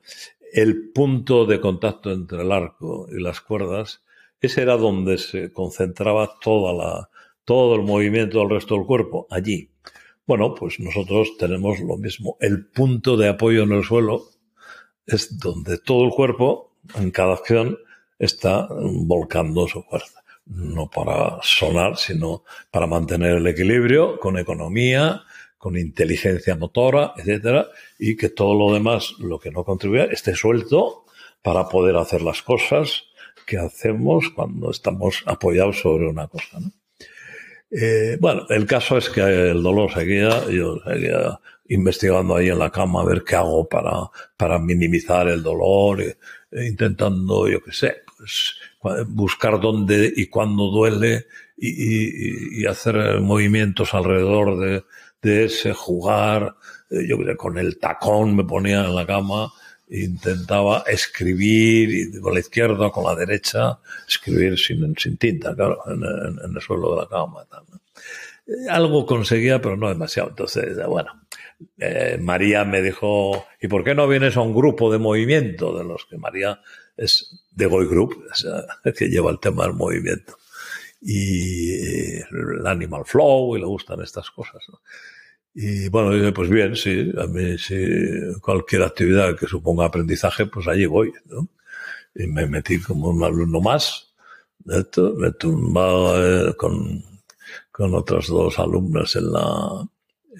El 0.53 0.91
punto 0.91 1.45
de 1.45 1.59
contacto 1.59 2.11
entre 2.11 2.41
el 2.41 2.51
arco 2.51 3.07
y 3.11 3.21
las 3.21 3.41
cuerdas 3.41 4.01
ese 4.39 4.61
era 4.61 4.77
donde 4.77 5.17
se 5.17 5.51
concentraba 5.51 6.37
toda 6.39 6.73
la, 6.73 7.09
todo 7.43 7.75
el 7.75 7.81
movimiento 7.81 8.39
del 8.39 8.51
resto 8.51 8.75
del 8.75 8.85
cuerpo, 8.85 9.25
allí. 9.31 9.71
Bueno, 10.27 10.53
pues 10.53 10.77
nosotros 10.81 11.37
tenemos 11.37 11.79
lo 11.79 11.95
mismo. 11.95 12.35
El 12.41 12.67
punto 12.67 13.15
de 13.15 13.29
apoyo 13.29 13.63
en 13.63 13.71
el 13.71 13.83
suelo 13.85 14.25
es 15.05 15.39
donde 15.39 15.77
todo 15.77 16.03
el 16.03 16.11
cuerpo, 16.11 16.75
en 16.95 17.11
cada 17.11 17.33
acción, 17.33 17.77
está 18.19 18.67
volcando 18.69 19.69
su 19.69 19.81
fuerza. 19.83 20.21
No 20.45 20.89
para 20.89 21.39
sonar, 21.43 21.95
sino 21.95 22.43
para 22.71 22.87
mantener 22.87 23.37
el 23.37 23.47
equilibrio 23.47 24.19
con 24.19 24.37
economía, 24.37 25.23
con 25.57 25.77
inteligencia 25.77 26.57
motora, 26.57 27.13
etcétera, 27.15 27.67
y 27.97 28.17
que 28.17 28.27
todo 28.27 28.53
lo 28.53 28.73
demás, 28.73 29.13
lo 29.19 29.39
que 29.39 29.51
no 29.51 29.63
contribuye, 29.63 30.11
esté 30.11 30.35
suelto 30.35 31.05
para 31.41 31.69
poder 31.69 31.95
hacer 31.95 32.21
las 32.21 32.41
cosas 32.41 33.03
que 33.45 33.57
hacemos 33.57 34.29
cuando 34.35 34.71
estamos 34.71 35.23
apoyados 35.25 35.79
sobre 35.79 36.05
una 36.07 36.27
cosa. 36.27 36.59
¿no? 36.59 36.71
Eh, 37.69 38.17
bueno, 38.19 38.45
el 38.49 38.65
caso 38.65 38.97
es 38.97 39.09
que 39.09 39.21
el 39.21 39.61
dolor 39.61 39.91
seguía, 39.91 40.49
yo 40.49 40.79
seguía 40.85 41.39
investigando 41.69 42.35
ahí 42.35 42.49
en 42.49 42.59
la 42.59 42.71
cama 42.71 43.01
a 43.01 43.05
ver 43.05 43.23
qué 43.23 43.35
hago 43.35 43.67
para, 43.67 44.09
para 44.37 44.57
minimizar 44.57 45.27
el 45.27 45.43
dolor, 45.43 46.01
e, 46.01 46.17
e 46.51 46.67
intentando, 46.67 47.47
yo 47.49 47.61
qué 47.61 47.73
sé, 47.73 48.03
pues, 48.17 48.55
buscar 49.07 49.59
dónde 49.59 50.11
y 50.15 50.27
cuándo 50.27 50.67
duele 50.67 51.25
y, 51.57 52.65
hacer 52.65 53.19
movimientos 53.21 53.93
alrededor 53.93 54.59
de, 54.59 54.83
de 55.21 55.45
ese, 55.45 55.73
jugar, 55.73 56.55
eh, 56.89 57.05
yo 57.07 57.17
qué 57.17 57.25
sé, 57.25 57.35
con 57.35 57.57
el 57.57 57.79
tacón 57.79 58.35
me 58.35 58.43
ponía 58.43 58.85
en 58.85 58.95
la 58.95 59.05
cama 59.05 59.51
intentaba 59.89 60.83
escribir 60.87 62.19
con 62.19 62.33
la 62.33 62.39
izquierda, 62.39 62.91
con 62.91 63.05
la 63.05 63.15
derecha, 63.15 63.79
escribir 64.07 64.57
sin, 64.57 64.95
sin 64.97 65.17
tinta, 65.17 65.55
claro, 65.55 65.81
en, 65.87 66.55
el 66.55 66.61
suelo 66.61 66.95
de 66.95 67.01
la 67.01 67.07
cama. 67.07 67.45
Eh, 68.45 68.69
algo 68.69 69.05
conseguía, 69.05 69.61
pero 69.61 69.77
no 69.77 69.89
demasiado. 69.89 70.29
Entonces, 70.29 70.77
bueno, 70.87 71.21
eh, 71.77 72.17
María 72.21 72.65
me 72.65 72.81
dijo, 72.81 73.47
¿y 73.61 73.67
por 73.67 73.83
qué 73.83 73.95
no 73.95 74.07
vienes 74.07 74.37
a 74.37 74.41
un 74.41 74.53
grupo 74.53 74.91
de 74.91 74.97
movimiento? 74.97 75.77
De 75.77 75.83
los 75.83 76.05
que 76.05 76.17
María 76.17 76.61
es 76.95 77.43
de 77.51 77.65
Goy 77.65 77.87
Group, 77.87 78.25
que 78.97 79.07
lleva 79.07 79.31
el 79.31 79.39
tema 79.39 79.63
del 79.63 79.73
movimiento. 79.73 80.37
Y 81.01 82.17
el 82.17 82.65
Animal 82.65 83.05
Flow, 83.05 83.55
y 83.55 83.59
le 83.59 83.65
gustan 83.65 84.01
estas 84.01 84.29
cosas. 84.31 84.63
Y 85.59 85.89
bueno, 85.89 86.31
pues 86.35 86.51
bien, 86.51 86.75
sí, 86.75 87.11
a 87.17 87.25
mí 87.25 87.57
sí, 87.57 87.75
cualquier 88.41 88.83
actividad 88.83 89.35
que 89.35 89.47
suponga 89.47 89.85
aprendizaje, 89.85 90.45
pues 90.45 90.67
allí 90.67 90.85
voy, 90.85 91.11
¿no? 91.25 91.47
Y 92.13 92.27
me 92.27 92.45
metí 92.45 92.79
como 92.79 93.09
un 93.09 93.23
alumno 93.23 93.59
más, 93.59 94.13
esto, 94.67 95.15
me 95.17 95.31
tumbaba 95.31 96.19
eh, 96.19 96.53
con, 96.55 97.03
con 97.71 97.95
otras 97.95 98.27
dos 98.27 98.59
alumnas 98.59 99.15
en 99.15 99.31
la, 99.31 99.89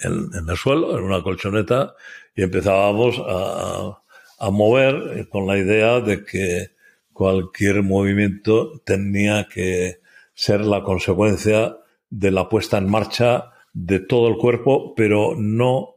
en, 0.04 0.30
en, 0.36 0.50
el 0.50 0.56
suelo, 0.56 0.96
en 0.96 1.06
una 1.06 1.24
colchoneta, 1.24 1.96
y 2.36 2.44
empezábamos 2.44 3.20
a, 3.28 4.00
a 4.38 4.52
mover 4.52 5.28
con 5.30 5.48
la 5.48 5.58
idea 5.58 6.00
de 6.00 6.24
que 6.26 6.76
cualquier 7.12 7.82
movimiento 7.82 8.84
tenía 8.86 9.48
que 9.48 10.00
ser 10.36 10.62
la 10.62 10.84
consecuencia 10.84 11.76
de 12.08 12.30
la 12.30 12.48
puesta 12.48 12.78
en 12.78 12.88
marcha 12.88 13.54
de 13.80 14.00
todo 14.00 14.28
el 14.28 14.38
cuerpo, 14.38 14.96
pero 14.96 15.36
no 15.38 15.96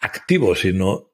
activo, 0.00 0.56
sino 0.56 1.12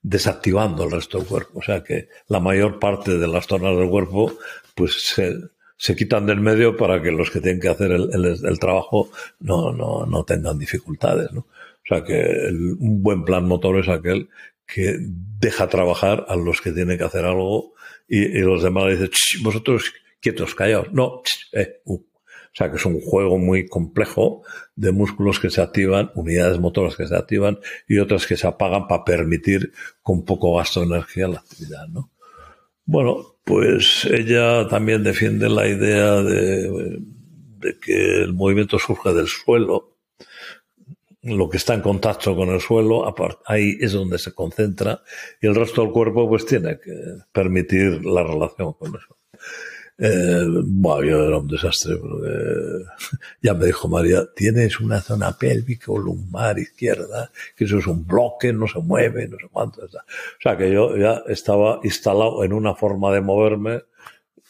desactivando 0.00 0.84
el 0.84 0.90
resto 0.90 1.18
del 1.18 1.26
cuerpo. 1.26 1.58
O 1.58 1.62
sea 1.62 1.84
que 1.84 2.08
la 2.28 2.40
mayor 2.40 2.78
parte 2.78 3.18
de 3.18 3.28
las 3.28 3.46
zonas 3.46 3.76
del 3.76 3.90
cuerpo 3.90 4.32
pues 4.74 4.94
se, 5.02 5.36
se 5.76 5.94
quitan 5.94 6.24
del 6.24 6.40
medio 6.40 6.78
para 6.78 7.02
que 7.02 7.10
los 7.10 7.30
que 7.30 7.40
tienen 7.40 7.60
que 7.60 7.68
hacer 7.68 7.92
el, 7.92 8.08
el, 8.12 8.24
el 8.24 8.58
trabajo 8.58 9.10
no, 9.40 9.70
no, 9.72 10.06
no, 10.06 10.24
tengan 10.24 10.58
dificultades. 10.58 11.30
¿no? 11.32 11.40
O 11.40 11.86
sea 11.86 12.02
que 12.02 12.18
el, 12.18 12.76
un 12.78 13.02
buen 13.02 13.24
plan 13.24 13.46
motor 13.46 13.78
es 13.80 13.90
aquel 13.90 14.30
que 14.66 14.96
deja 14.98 15.68
trabajar 15.68 16.24
a 16.28 16.36
los 16.36 16.62
que 16.62 16.72
tienen 16.72 16.96
que 16.96 17.04
hacer 17.04 17.26
algo 17.26 17.74
y, 18.08 18.38
los 18.38 18.62
demás 18.62 18.90
dicen, 18.90 19.10
vosotros 19.42 19.92
quietos, 20.20 20.54
callaos. 20.54 20.90
No, 20.92 21.22
eh, 21.52 21.80
uh, 21.84 22.02
o 22.52 22.54
sea 22.54 22.70
que 22.70 22.76
es 22.76 22.84
un 22.84 23.00
juego 23.00 23.38
muy 23.38 23.66
complejo 23.66 24.42
de 24.76 24.92
músculos 24.92 25.40
que 25.40 25.48
se 25.48 25.62
activan, 25.62 26.10
unidades 26.14 26.58
motoras 26.58 26.96
que 26.96 27.06
se 27.06 27.16
activan 27.16 27.58
y 27.88 27.98
otras 27.98 28.26
que 28.26 28.36
se 28.36 28.46
apagan 28.46 28.86
para 28.88 29.04
permitir 29.04 29.72
con 30.02 30.26
poco 30.26 30.56
gasto 30.56 30.80
de 30.80 30.86
energía 30.86 31.28
la 31.28 31.38
actividad, 31.38 31.88
¿no? 31.88 32.10
Bueno, 32.84 33.36
pues 33.44 34.04
ella 34.04 34.68
también 34.68 35.02
defiende 35.02 35.48
la 35.48 35.66
idea 35.66 36.20
de, 36.20 37.00
que 37.80 38.22
el 38.22 38.34
movimiento 38.34 38.78
surge 38.78 39.14
del 39.14 39.28
suelo, 39.28 39.96
lo 41.22 41.48
que 41.48 41.56
está 41.56 41.72
en 41.72 41.80
contacto 41.80 42.36
con 42.36 42.50
el 42.50 42.60
suelo, 42.60 43.14
ahí 43.46 43.78
es 43.80 43.92
donde 43.92 44.18
se 44.18 44.34
concentra 44.34 45.02
y 45.40 45.46
el 45.46 45.54
resto 45.54 45.82
del 45.82 45.92
cuerpo 45.92 46.28
pues 46.28 46.44
tiene 46.44 46.78
que 46.80 46.92
permitir 47.32 48.04
la 48.04 48.24
relación 48.24 48.74
con 48.74 48.88
eso. 48.96 49.21
Eh, 50.04 50.44
bueno, 50.64 51.04
yo 51.04 51.26
era 51.28 51.38
un 51.38 51.46
desastre, 51.46 51.96
porque 51.96 52.26
ya 53.42 53.54
me 53.54 53.66
dijo 53.66 53.86
María, 53.88 54.26
tienes 54.34 54.80
una 54.80 55.00
zona 55.00 55.38
pélvica 55.38 55.92
lumbar 55.92 56.58
izquierda, 56.58 57.30
que 57.54 57.64
eso 57.66 57.78
es 57.78 57.86
un 57.86 58.04
bloque, 58.04 58.52
no 58.52 58.66
se 58.66 58.80
mueve, 58.80 59.28
no 59.28 59.36
sé 59.38 59.46
cuánto 59.52 59.84
está. 59.84 59.98
O 60.00 60.42
sea 60.42 60.56
que 60.56 60.72
yo 60.72 60.96
ya 60.96 61.22
estaba 61.28 61.78
instalado 61.84 62.42
en 62.42 62.52
una 62.52 62.74
forma 62.74 63.12
de 63.12 63.20
moverme 63.20 63.82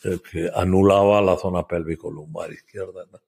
eh, 0.05 0.19
que 0.31 0.51
anulaba 0.55 1.21
la 1.21 1.37
zona 1.37 1.67
pélvico 1.67 2.11
lumbar 2.11 2.51
izquierda. 2.51 3.05
¿no? 3.13 3.19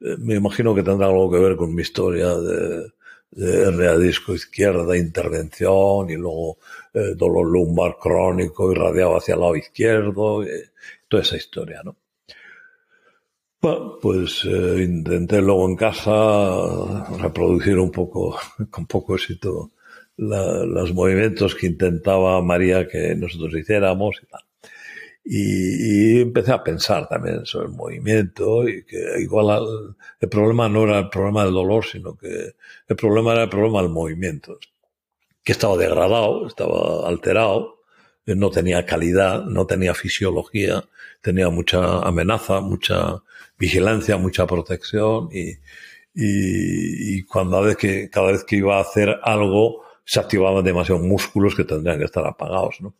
Eh, 0.00 0.16
me 0.18 0.34
imagino 0.34 0.74
que 0.74 0.82
tendrá 0.82 1.06
algo 1.06 1.30
que 1.30 1.38
ver 1.38 1.54
con 1.54 1.72
mi 1.72 1.82
historia 1.82 2.34
de, 2.34 2.90
de 3.30 3.62
hernia 3.62 3.96
disco 3.96 4.34
izquierda, 4.34 4.96
intervención 4.96 6.10
y 6.10 6.16
luego 6.16 6.58
eh, 6.94 7.14
dolor 7.16 7.46
lumbar 7.46 7.96
crónico 8.00 8.72
irradiado 8.72 9.16
hacia 9.16 9.34
el 9.34 9.40
lado 9.40 9.56
izquierdo. 9.56 10.42
Eh, 10.42 10.70
toda 11.10 11.22
esa 11.22 11.36
historia, 11.36 11.82
¿no? 11.84 11.96
Bueno, 13.60 13.98
pues 14.00 14.42
eh, 14.46 14.82
intenté 14.82 15.42
luego 15.42 15.68
en 15.68 15.76
casa 15.76 17.04
reproducir 17.18 17.78
un 17.78 17.90
poco, 17.90 18.38
con 18.70 18.86
poco 18.86 19.16
éxito, 19.16 19.72
la, 20.16 20.64
los 20.64 20.94
movimientos 20.94 21.54
que 21.54 21.66
intentaba 21.66 22.40
María 22.40 22.88
que 22.88 23.14
nosotros 23.14 23.54
hiciéramos 23.54 24.18
y 24.22 24.26
tal. 24.26 24.40
Y, 25.22 26.20
empecé 26.22 26.52
a 26.52 26.64
pensar 26.64 27.06
también 27.08 27.44
sobre 27.44 27.66
el 27.66 27.72
movimiento 27.72 28.66
y 28.66 28.84
que 28.84 29.20
igual 29.20 29.50
al, 29.50 29.96
el 30.18 30.28
problema 30.28 30.68
no 30.68 30.84
era 30.84 30.98
el 31.00 31.10
problema 31.10 31.44
del 31.44 31.52
dolor, 31.52 31.84
sino 31.84 32.16
que 32.16 32.54
el 32.88 32.96
problema 32.96 33.32
era 33.32 33.42
el 33.42 33.50
problema 33.50 33.82
del 33.82 33.90
movimiento, 33.90 34.58
que 35.44 35.52
estaba 35.52 35.76
degradado, 35.76 36.46
estaba 36.46 37.06
alterado, 37.06 37.79
no 38.34 38.50
tenía 38.50 38.86
calidad, 38.86 39.44
no 39.44 39.66
tenía 39.66 39.94
fisiología, 39.94 40.84
tenía 41.20 41.48
mucha 41.50 42.00
amenaza, 42.00 42.60
mucha 42.60 43.22
vigilancia, 43.58 44.16
mucha 44.16 44.46
protección 44.46 45.28
y, 45.32 45.58
y, 46.14 47.22
cuando 47.24 47.62
vez 47.62 47.76
que, 47.76 48.10
cada 48.10 48.32
vez 48.32 48.44
que 48.44 48.56
iba 48.56 48.78
a 48.78 48.82
hacer 48.82 49.20
algo 49.22 49.82
se 50.04 50.18
activaban 50.18 50.64
demasiados 50.64 51.04
músculos 51.04 51.54
que 51.54 51.64
tendrían 51.64 51.98
que 51.98 52.06
estar 52.06 52.26
apagados. 52.26 52.80
¿no? 52.80 52.94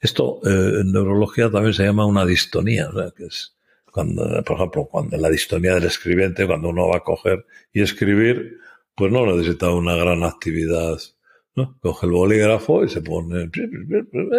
Esto 0.00 0.40
eh, 0.44 0.80
en 0.80 0.92
neurología 0.92 1.50
también 1.50 1.74
se 1.74 1.84
llama 1.84 2.06
una 2.06 2.26
distonía, 2.26 2.88
que 3.16 3.26
es 3.26 3.54
cuando, 3.92 4.42
por 4.44 4.56
ejemplo, 4.56 4.84
cuando 4.86 5.16
la 5.16 5.30
distonía 5.30 5.74
del 5.74 5.84
escribiente, 5.84 6.46
cuando 6.46 6.68
uno 6.68 6.88
va 6.88 6.98
a 6.98 7.04
coger 7.04 7.46
y 7.72 7.82
escribir, 7.82 8.58
pues 8.94 9.12
no 9.12 9.26
necesita 9.26 9.70
una 9.70 9.96
gran 9.96 10.24
actividad. 10.24 10.98
Coge 11.80 12.06
el 12.06 12.12
bolígrafo 12.12 12.84
y 12.84 12.88
se 12.88 13.00
pone 13.00 13.50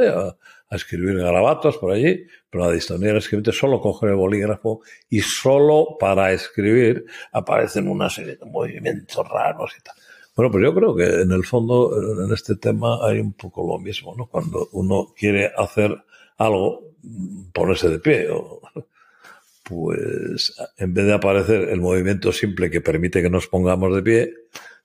a, 0.10 0.36
a 0.70 0.76
escribir 0.76 1.18
garabatos 1.18 1.78
por 1.78 1.92
allí, 1.92 2.26
pero 2.50 2.66
la 2.66 2.72
distonía 2.72 3.10
del 3.10 3.18
escribiente 3.18 3.52
solo 3.52 3.82
coge 3.82 4.08
el 4.08 4.16
bolígrafo 4.16 4.82
y 5.10 5.22
solo 5.22 5.98
para 6.00 6.32
escribir 6.32 7.06
aparecen 7.32 7.88
una 7.88 8.10
serie 8.10 8.36
de 8.36 8.46
movimientos 8.46 9.28
raros 9.28 9.74
y 9.78 9.82
tal. 9.82 9.96
Bueno, 10.36 10.52
pues 10.52 10.64
yo 10.64 10.74
creo 10.74 10.96
que 10.96 11.22
en 11.22 11.32
el 11.32 11.44
fondo, 11.44 12.24
en 12.24 12.32
este 12.32 12.56
tema 12.56 13.06
hay 13.06 13.20
un 13.20 13.34
poco 13.34 13.68
lo 13.68 13.78
mismo, 13.78 14.16
¿no? 14.16 14.28
Cuando 14.28 14.70
uno 14.72 15.14
quiere 15.18 15.52
hacer 15.58 15.98
algo, 16.38 16.94
ponerse 17.52 17.90
de 17.90 18.00
pie, 18.00 18.30
pues 19.64 20.56
en 20.78 20.94
vez 20.94 21.06
de 21.08 21.14
aparecer 21.14 21.70
el 21.70 21.82
movimiento 21.82 22.32
simple 22.32 22.72
que 22.72 22.80
permite 22.80 23.22
que 23.22 23.30
nos 23.30 23.48
pongamos 23.48 23.94
de 23.94 24.02
pie, 24.02 24.34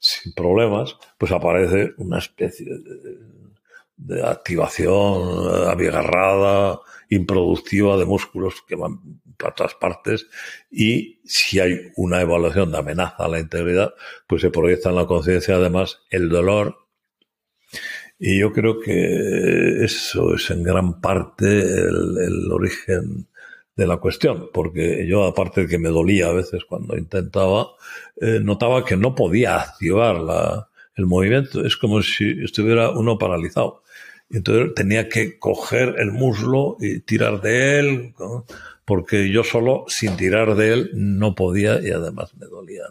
sin 0.05 0.35
problemas, 0.35 0.97
pues 1.17 1.33
aparece 1.33 1.95
una 1.97 2.19
especie 2.19 2.67
de, 2.67 4.23
activación 4.23 5.69
abigarrada, 5.69 6.81
improductiva 7.09 7.97
de 7.97 8.05
músculos 8.05 8.63
que 8.67 8.75
van 8.75 8.99
para 9.39 9.55
todas 9.55 9.75
partes 9.75 10.27
y 10.71 11.21
si 11.25 11.61
hay 11.61 11.91
una 11.97 12.21
evaluación 12.21 12.71
de 12.71 12.79
amenaza 12.79 13.25
a 13.25 13.29
la 13.29 13.41
integridad, 13.41 13.95
pues 14.27 14.43
se 14.43 14.51
proyecta 14.51 14.91
en 14.91 14.97
la 14.97 15.07
conciencia 15.07 15.57
además 15.57 16.01
el 16.11 16.29
dolor. 16.29 16.77
Y 18.19 18.41
yo 18.41 18.53
creo 18.53 18.79
que 18.81 19.85
eso 19.85 20.35
es 20.35 20.51
en 20.51 20.63
gran 20.63 21.01
parte 21.01 21.47
el, 21.47 22.51
origen 22.53 23.29
de 23.77 23.87
la 23.87 23.97
cuestión, 23.97 24.51
porque 24.53 25.07
yo 25.07 25.25
aparte 25.25 25.63
de 25.63 25.69
que 25.69 25.79
me 25.79 25.89
dolía 25.89 26.29
a 26.29 26.33
veces 26.33 26.65
cuando 26.65 26.97
intentaba, 26.97 27.69
eh, 28.21 28.41
notaba 28.41 28.85
que 28.85 28.97
no 28.97 29.15
podía 29.15 29.61
activar 29.61 30.17
la, 30.21 30.69
el 30.97 31.07
movimiento, 31.07 31.65
es 31.65 31.77
como 31.77 32.03
si 32.03 32.45
estuviera 32.45 32.91
uno 32.91 33.19
paralizado. 33.19 33.83
Entonces 34.31 34.75
tenía 34.75 35.09
que 35.09 35.39
coger 35.39 35.97
el 35.99 36.13
muslo 36.13 36.77
y 36.81 37.01
tirar 37.01 37.41
de 37.41 37.79
él, 37.79 38.15
porque 38.85 39.31
yo 39.31 39.45
solo, 39.45 39.85
sin 39.89 40.17
tirar 40.17 40.55
de 40.55 40.73
él, 40.73 40.91
no 40.95 41.35
podía 41.35 41.81
y 41.81 41.91
además 41.91 42.35
me 42.37 42.47
dolía. 42.47 42.85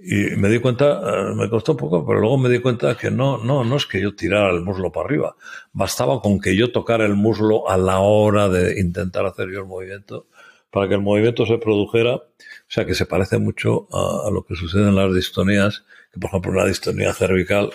Y 0.00 0.36
me 0.36 0.48
di 0.48 0.60
cuenta, 0.60 1.00
eh, 1.02 1.34
me 1.34 1.48
costó 1.48 1.72
un 1.72 1.78
poco, 1.78 2.06
pero 2.06 2.20
luego 2.20 2.38
me 2.38 2.48
di 2.48 2.60
cuenta 2.60 2.96
que 2.96 3.10
no, 3.10 3.38
no, 3.38 3.64
no 3.64 3.76
es 3.76 3.86
que 3.86 4.00
yo 4.00 4.14
tirara 4.14 4.50
el 4.50 4.62
muslo 4.62 4.92
para 4.92 5.06
arriba. 5.06 5.36
Bastaba 5.72 6.20
con 6.20 6.40
que 6.40 6.54
yo 6.54 6.70
tocara 6.70 7.04
el 7.04 7.14
muslo 7.14 7.68
a 7.68 7.76
la 7.76 7.98
hora 7.98 8.48
de 8.48 8.80
intentar 8.80 9.26
hacer 9.26 9.50
yo 9.50 9.60
el 9.60 9.66
movimiento, 9.66 10.26
para 10.70 10.88
que 10.88 10.94
el 10.94 11.00
movimiento 11.00 11.46
se 11.46 11.58
produjera. 11.58 12.14
O 12.14 12.70
sea, 12.70 12.84
que 12.84 12.94
se 12.94 13.06
parece 13.06 13.38
mucho 13.38 13.88
a, 13.90 14.30
lo 14.30 14.44
que 14.44 14.54
sucede 14.54 14.88
en 14.88 14.94
las 14.94 15.12
distonías, 15.12 15.84
que 16.12 16.20
por 16.20 16.28
ejemplo 16.30 16.52
una 16.52 16.66
distonía 16.66 17.12
cervical, 17.12 17.70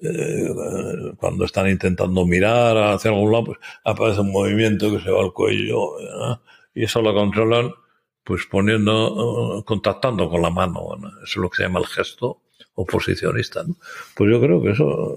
eh, 0.00 0.48
cuando 1.18 1.44
están 1.44 1.68
intentando 1.68 2.24
mirar 2.24 2.76
hacia 2.76 3.10
algún 3.10 3.32
lado, 3.32 3.44
pues 3.46 3.58
aparece 3.84 4.20
un 4.20 4.32
movimiento 4.32 4.90
que 4.90 5.02
se 5.02 5.10
va 5.10 5.22
al 5.22 5.32
cuello 5.32 5.96
y 6.74 6.84
eso 6.84 7.00
lo 7.02 7.14
controlan 7.14 7.72
pues 8.26 8.44
poniendo, 8.50 9.62
contactando 9.64 10.28
con 10.28 10.42
la 10.42 10.50
mano. 10.50 10.96
Eso 11.22 11.24
es 11.24 11.36
lo 11.36 11.48
que 11.48 11.58
se 11.58 11.62
llama 11.62 11.78
el 11.78 11.86
gesto 11.86 12.42
oposicionista. 12.74 13.64
Pues 14.16 14.30
yo 14.30 14.40
creo 14.40 14.60
que 14.60 14.70
eso, 14.70 15.14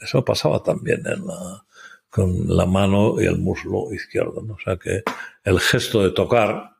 eso 0.00 0.24
pasaba 0.24 0.62
también 0.62 1.02
en 1.04 1.26
la, 1.26 1.64
con 2.08 2.56
la 2.56 2.64
mano 2.64 3.20
y 3.20 3.26
el 3.26 3.38
muslo 3.38 3.92
izquierdo. 3.92 4.42
¿no? 4.42 4.54
O 4.54 4.58
sea 4.60 4.76
que 4.76 5.02
el 5.42 5.58
gesto 5.58 6.04
de 6.04 6.12
tocar, 6.12 6.70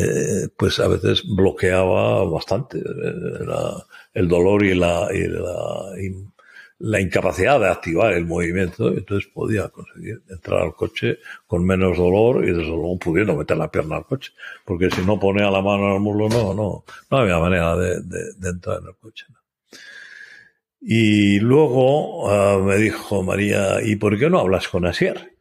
eh, 0.00 0.48
pues 0.56 0.80
a 0.80 0.88
veces 0.88 1.24
bloqueaba 1.28 2.24
bastante 2.24 2.78
eh, 2.78 3.44
el 4.14 4.28
dolor 4.28 4.64
y 4.64 4.74
la, 4.74 5.08
y 5.12 5.28
la 5.28 5.90
la 6.80 6.98
incapacidad 6.98 7.60
de 7.60 7.68
activar 7.68 8.14
el 8.14 8.24
movimiento, 8.24 8.88
entonces 8.88 9.30
podía 9.32 9.68
conseguir 9.68 10.22
entrar 10.30 10.62
al 10.62 10.74
coche 10.74 11.18
con 11.46 11.64
menos 11.64 11.98
dolor 11.98 12.42
y 12.42 12.48
desde 12.48 12.64
luego 12.64 12.98
pudiendo 12.98 13.36
meter 13.36 13.58
la 13.58 13.70
pierna 13.70 13.96
al 13.96 14.06
coche, 14.06 14.32
porque 14.64 14.90
si 14.90 15.02
no 15.02 15.20
ponía 15.20 15.50
la 15.50 15.60
mano 15.60 15.94
el 15.94 16.00
muslo, 16.00 16.28
no, 16.30 16.54
no, 16.54 16.84
no 17.10 17.16
había 17.16 17.38
manera 17.38 17.76
de, 17.76 18.00
de, 18.00 18.48
entrar 18.48 18.80
en 18.80 18.88
el 18.88 18.96
coche. 18.96 19.26
Y 20.80 21.38
luego 21.40 22.30
ah, 22.30 22.58
me 22.58 22.76
dijo 22.76 23.22
María, 23.22 23.82
¿y 23.82 23.96
por 23.96 24.18
qué 24.18 24.30
no 24.30 24.38
hablas 24.38 24.66
con 24.68 24.86
Asier? 24.86 25.36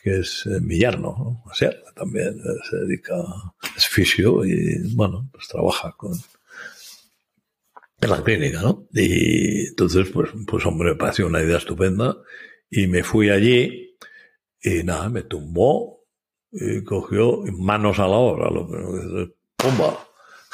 Que 0.00 0.20
es 0.20 0.46
eh, 0.46 0.60
mi 0.60 0.78
yerno, 0.78 1.42
Asier 1.50 1.82
también 1.96 2.38
eh, 2.38 2.58
se 2.70 2.76
dedica, 2.76 3.16
es 3.76 3.88
fisio 3.88 4.44
y 4.44 4.94
bueno, 4.94 5.28
pues 5.32 5.48
trabaja 5.48 5.92
con, 5.96 6.12
en 8.00 8.10
la 8.10 8.22
clínica, 8.22 8.62
¿no? 8.62 8.86
Y 8.92 9.68
entonces, 9.68 10.08
pues, 10.12 10.30
pues 10.46 10.64
hombre, 10.66 10.90
me 10.90 10.96
pareció 10.96 11.26
una 11.26 11.42
idea 11.42 11.58
estupenda 11.58 12.16
y 12.70 12.86
me 12.86 13.02
fui 13.02 13.30
allí 13.30 13.96
y 14.60 14.82
nada, 14.84 15.08
me 15.08 15.22
tumbó 15.22 16.04
y 16.50 16.82
cogió 16.84 17.42
manos 17.52 17.98
a 17.98 18.08
la 18.08 18.16
obra, 18.16 18.50
lo 18.50 18.66
que 18.68 19.34
pumba, 19.56 19.98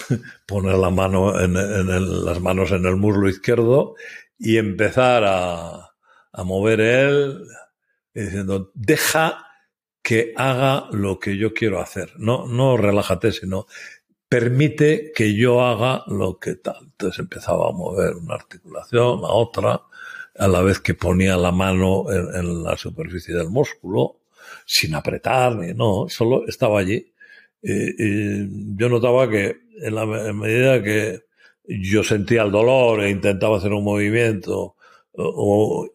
poner 0.47 0.77
la 0.77 0.91
mano 0.91 1.39
en, 1.41 1.57
en 1.57 2.25
las 2.25 2.41
manos 2.41 2.73
en 2.73 2.87
el 2.87 2.97
muslo 2.97 3.29
izquierdo 3.29 3.95
y 4.39 4.57
empezar 4.57 5.25
a, 5.25 5.95
a 6.33 6.45
mover 6.45 6.81
él 6.81 7.47
diciendo, 8.13 8.71
deja 8.75 9.47
que 10.03 10.35
haga 10.37 10.89
lo 10.93 11.19
que 11.19 11.37
yo 11.37 11.55
quiero 11.55 11.81
hacer. 11.81 12.13
No, 12.19 12.47
no 12.47 12.77
relájate, 12.77 13.33
sino 13.33 13.67
permite 14.35 15.13
que 15.15 15.37
yo 15.37 15.61
haga 15.61 16.03
lo 16.09 16.41
que 16.41 16.57
tal. 16.57 16.79
Entonces 16.83 17.21
empezaba 17.21 17.69
a 17.69 17.73
mover 17.73 18.17
una 18.17 18.35
articulación, 18.35 19.21
a 19.25 19.29
otra, 19.29 19.83
a 20.37 20.49
la 20.49 20.61
vez 20.61 20.81
que 20.81 20.95
ponía 20.95 21.37
la 21.37 21.53
mano 21.53 22.07
en, 22.11 22.65
la 22.65 22.77
superficie 22.77 23.33
del 23.33 23.51
músculo, 23.51 24.23
sin 24.67 24.97
apretar 24.97 25.55
ni 25.55 25.73
no, 25.73 26.07
solo 26.09 26.49
estaba 26.49 26.81
allí. 26.81 27.15
Yo 27.63 28.89
notaba 28.89 29.31
que 29.31 29.57
en 29.81 29.95
la 29.95 30.05
medida 30.05 30.83
que 30.83 31.27
yo 31.69 32.03
sentía 32.03 32.43
el 32.43 32.51
dolor 32.51 33.05
e 33.05 33.11
intentaba 33.11 33.59
hacer 33.59 33.73
un 33.73 33.85
movimiento, 33.85 34.75
o, 35.13 35.89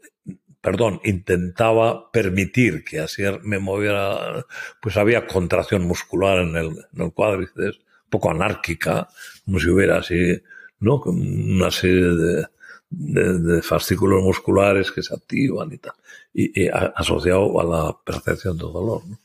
perdón, 0.61 1.01
intentaba 1.03 2.09
permitir 2.09 2.85
que 2.85 3.01
así 3.01 3.23
me 3.43 3.59
moviera, 3.59 4.45
pues 4.81 4.95
había 4.95 5.27
contracción 5.27 5.83
muscular 5.83 6.37
en 6.39 6.55
en 6.55 7.01
el 7.01 7.11
cuádriceps 7.11 7.88
poco 8.09 8.31
anárquica, 8.31 9.07
como 9.45 9.59
si 9.59 9.69
hubiera 9.69 9.97
así, 9.99 10.41
¿no? 10.79 11.01
Una 11.05 11.71
serie 11.71 12.47
de, 12.91 13.61
fascículos 13.61 14.23
musculares 14.23 14.91
que 14.91 15.03
se 15.03 15.13
activan 15.13 15.71
y 15.71 15.77
tal, 15.77 15.93
y, 16.33 16.67
asociado 16.67 17.59
a 17.61 17.63
la 17.63 17.97
percepción 18.03 18.57
de 18.57 18.63
dolor. 18.63 19.03
¿no? 19.07 19.19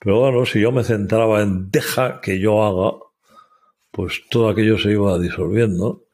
Pero 0.00 0.20
bueno, 0.20 0.44
si 0.44 0.60
yo 0.60 0.72
me 0.72 0.82
centraba 0.82 1.42
en 1.42 1.70
deja 1.70 2.20
que 2.20 2.40
yo 2.40 2.64
haga, 2.64 2.98
pues 3.92 4.22
todo 4.30 4.48
aquello 4.48 4.78
se 4.78 4.92
iba 4.92 5.18
disolviendo 5.18 6.06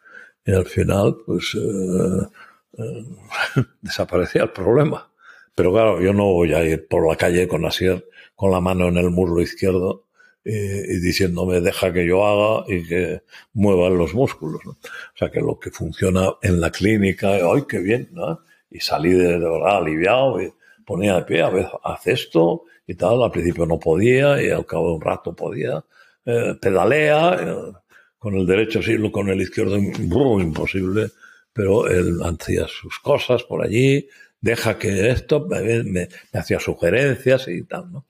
y 0.45 0.53
al 0.53 0.67
final, 0.67 1.17
pues 1.25 1.55
eh, 1.55 2.27
eh, 2.79 3.05
desaparecía 3.81 4.43
el 4.43 4.51
problema. 4.51 5.11
Pero 5.55 5.73
claro, 5.73 6.01
yo 6.01 6.13
no 6.13 6.25
voy 6.25 6.53
a 6.53 6.65
ir 6.65 6.87
por 6.89 7.09
la 7.09 7.17
calle 7.17 7.49
con 7.49 7.65
Asier 7.65 8.05
con 8.35 8.51
la 8.51 8.61
mano 8.61 8.89
en 8.89 8.97
el 8.97 9.11
muslo 9.11 9.41
izquierdo 9.41 10.04
eh, 10.45 10.85
y 10.89 11.01
diciéndome 11.01 11.63
deja 11.63 11.91
que 11.93 12.07
yo 12.07 12.25
haga 12.25 12.65
y 12.69 12.87
que 12.87 13.23
muevan 13.55 13.97
los 13.97 14.15
músculos. 14.15 14.61
¿no? 14.65 14.73
O 14.73 15.17
sea 15.17 15.31
que 15.31 15.41
lo 15.41 15.59
que 15.59 15.71
funciona 15.71 16.35
en 16.43 16.61
la 16.61 16.71
clínica, 16.71 17.31
¡ay, 17.31 17.63
qué 17.69 17.79
bien! 17.79 18.11
¿no? 18.13 18.41
Y 18.71 18.81
salí 18.81 19.11
de, 19.11 19.39
verdad 19.39 19.79
aliviado 19.79 20.43
y 20.43 20.53
ponía 20.85 21.17
de 21.17 21.23
pie, 21.23 21.43
a 21.43 21.49
ver, 21.49 21.69
haz 21.83 22.07
esto 22.07 22.65
y 22.87 22.95
tal. 22.95 23.23
Al 23.23 23.31
principio 23.31 23.65
no 23.65 23.79
podía 23.79 24.43
y 24.43 24.51
al 24.51 24.67
cabo 24.67 24.89
de 24.89 24.95
un 24.97 25.01
rato 25.01 25.35
podía. 25.35 25.83
Eh, 26.27 26.55
pedalea, 26.61 27.39
eh, 27.41 27.73
con 28.19 28.35
el 28.35 28.47
derecho 28.47 28.83
sí, 28.83 28.97
con 29.11 29.29
el 29.29 29.41
izquierdo 29.41 29.77
imposible, 29.77 31.11
pero 31.53 31.87
él 31.89 32.19
hacía 32.23 32.67
sus 32.67 32.99
cosas 32.99 33.43
por 33.45 33.63
allí, 33.63 34.09
deja 34.41 34.79
que 34.79 35.11
esto, 35.11 35.47
me, 35.47 35.83
me, 35.85 36.09
hacía 36.33 36.59
sugerencias 36.59 37.49
y 37.49 37.63
tal, 37.65 37.93
¿no? 37.93 38.07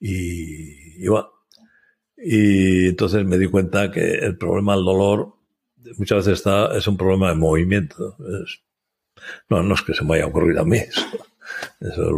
Y, 0.00 1.02
y 1.02 1.08
bueno, 1.08 1.30
y 2.22 2.88
entonces 2.88 3.24
me 3.24 3.38
di 3.38 3.46
cuenta 3.46 3.90
que 3.90 4.14
el 4.14 4.36
problema 4.36 4.74
del 4.74 4.84
dolor 4.84 5.34
muchas 5.96 6.18
veces 6.18 6.40
está, 6.40 6.76
es 6.76 6.86
un 6.86 6.96
problema 6.96 7.30
de 7.30 7.36
movimiento. 7.36 8.16
no, 9.48 9.62
no 9.62 9.74
es 9.74 9.82
que 9.82 9.94
se 9.94 10.04
me 10.04 10.16
haya 10.16 10.26
ocurrido 10.26 10.62
a 10.62 10.64
mí, 10.64 10.78
Eso 11.80 12.10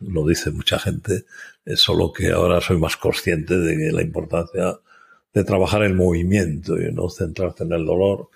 lo, 0.00 0.26
dice 0.26 0.50
mucha 0.50 0.78
gente, 0.78 1.24
es 1.64 1.80
solo 1.80 2.12
que 2.12 2.30
ahora 2.30 2.60
soy 2.60 2.78
más 2.78 2.96
consciente 2.96 3.58
de 3.58 3.92
la 3.92 4.02
importancia 4.02 4.78
de 5.32 5.44
trabajar 5.44 5.82
el 5.82 5.94
movimiento 5.94 6.80
y 6.80 6.92
no 6.92 7.10
centrarte 7.10 7.64
en 7.64 7.72
el 7.72 7.84
dolor. 7.84 8.30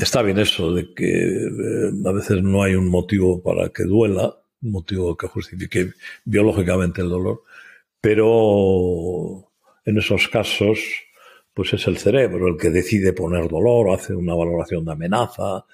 Está 0.00 0.22
bien 0.22 0.38
eso 0.38 0.72
de 0.72 0.94
que 0.94 1.04
eh, 1.04 1.90
a 2.06 2.12
veces 2.12 2.42
no 2.42 2.62
hay 2.62 2.74
un 2.74 2.88
motivo 2.88 3.42
para 3.42 3.68
que 3.68 3.84
duela, 3.84 4.36
un 4.62 4.72
motivo 4.72 5.16
que 5.16 5.28
justifique 5.28 5.92
biológicamente 6.24 7.02
el 7.02 7.10
dolor, 7.10 7.42
pero 8.00 9.51
en 9.84 9.98
esos 9.98 10.28
casos, 10.28 10.78
pues 11.54 11.72
es 11.74 11.86
el 11.86 11.98
cerebro 11.98 12.48
el 12.48 12.56
que 12.56 12.70
decide 12.70 13.12
poner 13.12 13.48
dolor 13.48 13.90
hace 13.90 14.14
una 14.14 14.34
valoración 14.34 14.84
de 14.84 14.92
amenaza, 14.92 15.64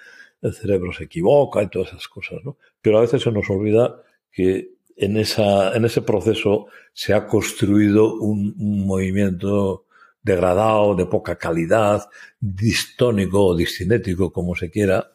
el 0.40 0.54
cerebro 0.54 0.92
se 0.92 1.04
equivoca 1.04 1.62
y 1.62 1.68
todas 1.68 1.88
esas 1.88 2.08
cosas, 2.08 2.38
¿no? 2.44 2.56
Pero 2.80 2.98
a 2.98 3.00
veces 3.02 3.22
se 3.22 3.32
nos 3.32 3.48
olvida 3.50 4.02
que 4.30 4.78
en, 4.96 5.16
esa, 5.16 5.74
en 5.76 5.84
ese 5.84 6.02
proceso 6.02 6.66
se 6.92 7.14
ha 7.14 7.26
construido 7.26 8.14
un, 8.14 8.54
movimiento 8.86 9.86
degradado, 10.22 10.94
de 10.94 11.06
poca 11.06 11.36
calidad, 11.36 12.08
distónico 12.40 13.46
o 13.46 13.56
discinético, 13.56 14.32
como 14.32 14.54
se 14.54 14.70
quiera, 14.70 15.12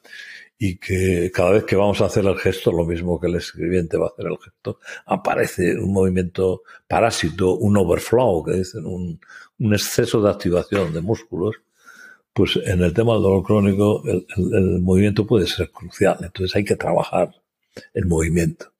y 0.65 0.77
que 0.77 1.29
cada 1.33 1.51
vez 1.51 1.65
que 1.65 1.75
vamos 1.75 1.99
a 1.99 2.05
hacer 2.05 2.25
el 2.25 2.37
gesto, 2.37 2.71
lo 2.71 2.85
mismo 2.85 3.19
que 3.19 3.27
el 3.27 3.35
escribiente 3.35 3.97
va 3.97 4.05
a 4.05 4.09
hacer 4.11 4.27
el 4.27 4.37
gesto, 4.37 4.79
aparece 5.05 5.77
un 5.77 5.91
movimiento 5.91 6.61
parásito, 6.87 7.55
un 7.55 7.75
overflow, 7.75 8.45
que 8.45 8.53
dicen, 8.53 8.85
un, 8.85 9.19
un 9.59 9.73
exceso 9.73 10.21
de 10.21 10.29
activación 10.29 10.93
de 10.93 11.01
músculos, 11.01 11.55
pues 12.31 12.57
en 12.63 12.81
el 12.81 12.93
tema 12.93 13.11
del 13.15 13.23
dolor 13.23 13.43
crónico 13.43 14.03
el, 14.05 14.79
movimiento 14.79 15.27
puede 15.27 15.47
ser 15.47 15.69
crucial. 15.69 16.19
Entonces 16.21 16.55
hay 16.55 16.63
que 16.63 16.77
trabajar 16.77 17.35
el 17.93 18.05
movimiento. 18.05 18.71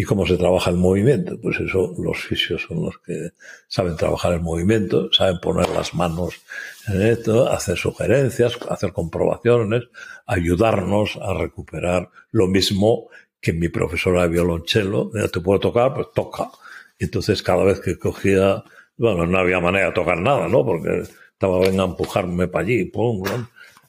¿Y 0.00 0.04
cómo 0.04 0.26
se 0.26 0.38
trabaja 0.38 0.70
el 0.70 0.78
movimiento? 0.78 1.38
Pues 1.38 1.60
eso 1.60 1.94
los 1.98 2.16
fisios 2.16 2.62
son 2.66 2.86
los 2.86 2.98
que 3.00 3.32
saben 3.68 3.98
trabajar 3.98 4.32
el 4.32 4.40
movimiento, 4.40 5.12
saben 5.12 5.38
poner 5.40 5.68
las 5.68 5.92
manos 5.92 6.40
en 6.88 7.02
esto, 7.02 7.46
hacer 7.50 7.76
sugerencias, 7.76 8.58
hacer 8.70 8.94
comprobaciones, 8.94 9.82
ayudarnos 10.24 11.18
a 11.20 11.34
recuperar 11.34 12.08
lo 12.30 12.46
mismo 12.46 13.10
que 13.42 13.52
mi 13.52 13.68
profesora 13.68 14.22
de 14.22 14.28
violonchelo, 14.28 15.10
te 15.30 15.40
puedo 15.40 15.60
tocar, 15.60 15.92
pues 15.92 16.06
toca. 16.14 16.50
Entonces 16.98 17.42
cada 17.42 17.62
vez 17.64 17.80
que 17.80 17.98
cogía, 17.98 18.64
bueno, 18.96 19.26
no 19.26 19.36
había 19.36 19.60
manera 19.60 19.88
de 19.88 19.92
tocar 19.92 20.18
nada, 20.18 20.48
¿no? 20.48 20.64
Porque 20.64 21.02
estaba 21.30 21.60
venga 21.60 21.84
empujarme 21.84 22.48
para 22.48 22.64
allí, 22.64 22.86
pum, 22.86 23.22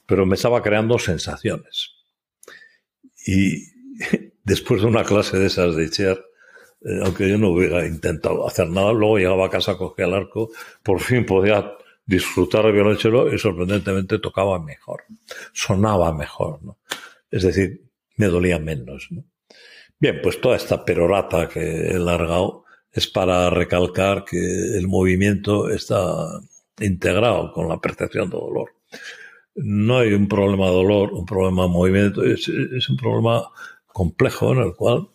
pero 0.04 0.26
me 0.26 0.34
estaba 0.34 0.62
creando 0.62 0.98
sensaciones. 0.98 1.92
Y 3.26 3.64
después 4.44 4.82
de 4.82 4.88
una 4.88 5.04
clase 5.04 5.38
de 5.38 5.46
esas 5.46 5.76
de 5.76 5.90
Cher, 5.90 6.24
eh, 6.84 7.00
aunque 7.04 7.28
yo 7.28 7.38
no 7.38 7.50
hubiera 7.50 7.86
intentado 7.86 8.46
hacer 8.46 8.68
nada, 8.68 8.92
luego 8.92 9.18
llegaba 9.18 9.46
a 9.46 9.50
casa, 9.50 9.76
cogía 9.76 10.06
el 10.06 10.14
arco, 10.14 10.50
por 10.82 11.00
fin 11.00 11.24
podía 11.24 11.72
disfrutar 12.04 12.66
el 12.66 12.72
violonchelo 12.72 13.32
y 13.32 13.38
sorprendentemente 13.38 14.18
tocaba 14.18 14.58
mejor, 14.58 15.04
sonaba 15.52 16.12
mejor, 16.12 16.62
¿no? 16.62 16.78
Es 17.30 17.42
decir, 17.44 17.82
me 18.16 18.26
dolía 18.26 18.58
menos, 18.58 19.08
¿no? 19.10 19.24
Bien, 19.98 20.20
pues 20.20 20.40
toda 20.40 20.56
esta 20.56 20.84
perorata 20.84 21.48
que 21.48 21.88
he 21.90 21.98
largado 21.98 22.64
es 22.90 23.06
para 23.06 23.48
recalcar 23.50 24.24
que 24.24 24.36
el 24.36 24.88
movimiento 24.88 25.70
está 25.70 26.26
integrado 26.80 27.52
con 27.52 27.68
la 27.68 27.80
percepción 27.80 28.28
de 28.28 28.36
dolor. 28.36 28.74
No 29.54 29.98
hay 29.98 30.12
un 30.12 30.28
problema 30.28 30.66
de 30.66 30.72
dolor, 30.72 31.12
un 31.12 31.24
problema 31.24 31.62
de 31.62 31.68
movimiento, 31.68 32.24
es, 32.24 32.48
un 32.48 32.96
problema 32.96 33.48
complejo 33.92 34.52
en 34.52 34.58
el 34.58 34.74
cual 34.74 35.08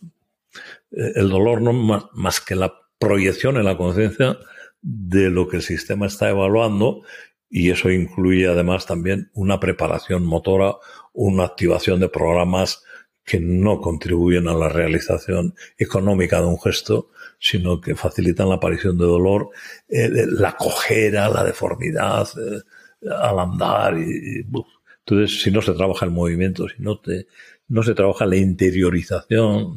eh, 0.92 1.14
el 1.16 1.30
dolor 1.30 1.62
no 1.62 1.74
más, 1.74 2.42
que 2.42 2.56
la 2.56 2.74
proyección 3.00 3.58
en 3.58 3.66
la 3.66 3.78
conciencia 3.78 4.38
de 4.82 5.30
lo 5.30 5.48
que 5.48 5.58
el 5.58 5.64
sistema 5.64 6.08
está 6.08 6.30
evaluando 6.30 7.04
y 7.50 7.70
eso 7.72 7.90
incluye 7.90 8.48
además 8.48 8.86
también 8.86 9.32
una 9.34 9.60
preparación 9.60 10.26
motora, 10.26 10.76
una 11.14 11.46
activación 11.46 12.00
de 12.00 12.10
programas 12.10 12.84
que 13.24 13.40
no 13.42 13.82
contribuyen 13.82 14.48
a 14.48 14.54
la 14.54 14.70
realización 14.70 15.54
económica 15.78 16.40
de 16.40 16.48
un 16.48 16.60
gesto, 16.60 17.10
sino 17.40 17.82
que 17.82 17.96
facilitan 17.96 18.48
la 18.48 18.56
aparición 18.56 18.98
de 18.98 19.06
dolor, 19.06 19.50
eh, 19.90 20.10
la 20.32 20.56
cojera, 20.56 21.30
la 21.30 21.44
deformidad 21.44 22.28
eh, 22.38 23.10
al 23.12 23.40
andar. 23.40 23.98
Y, 23.98 24.46
entonces, 25.06 25.42
si 25.42 25.52
no 25.52 25.62
se 25.62 25.74
trabaja 25.74 26.06
el 26.06 26.12
movimiento, 26.12 26.68
si 26.70 26.82
no, 26.82 27.00
te, 27.00 27.28
no 27.68 27.84
se 27.84 27.94
trabaja 27.94 28.26
la 28.26 28.38
interiorización 28.38 29.76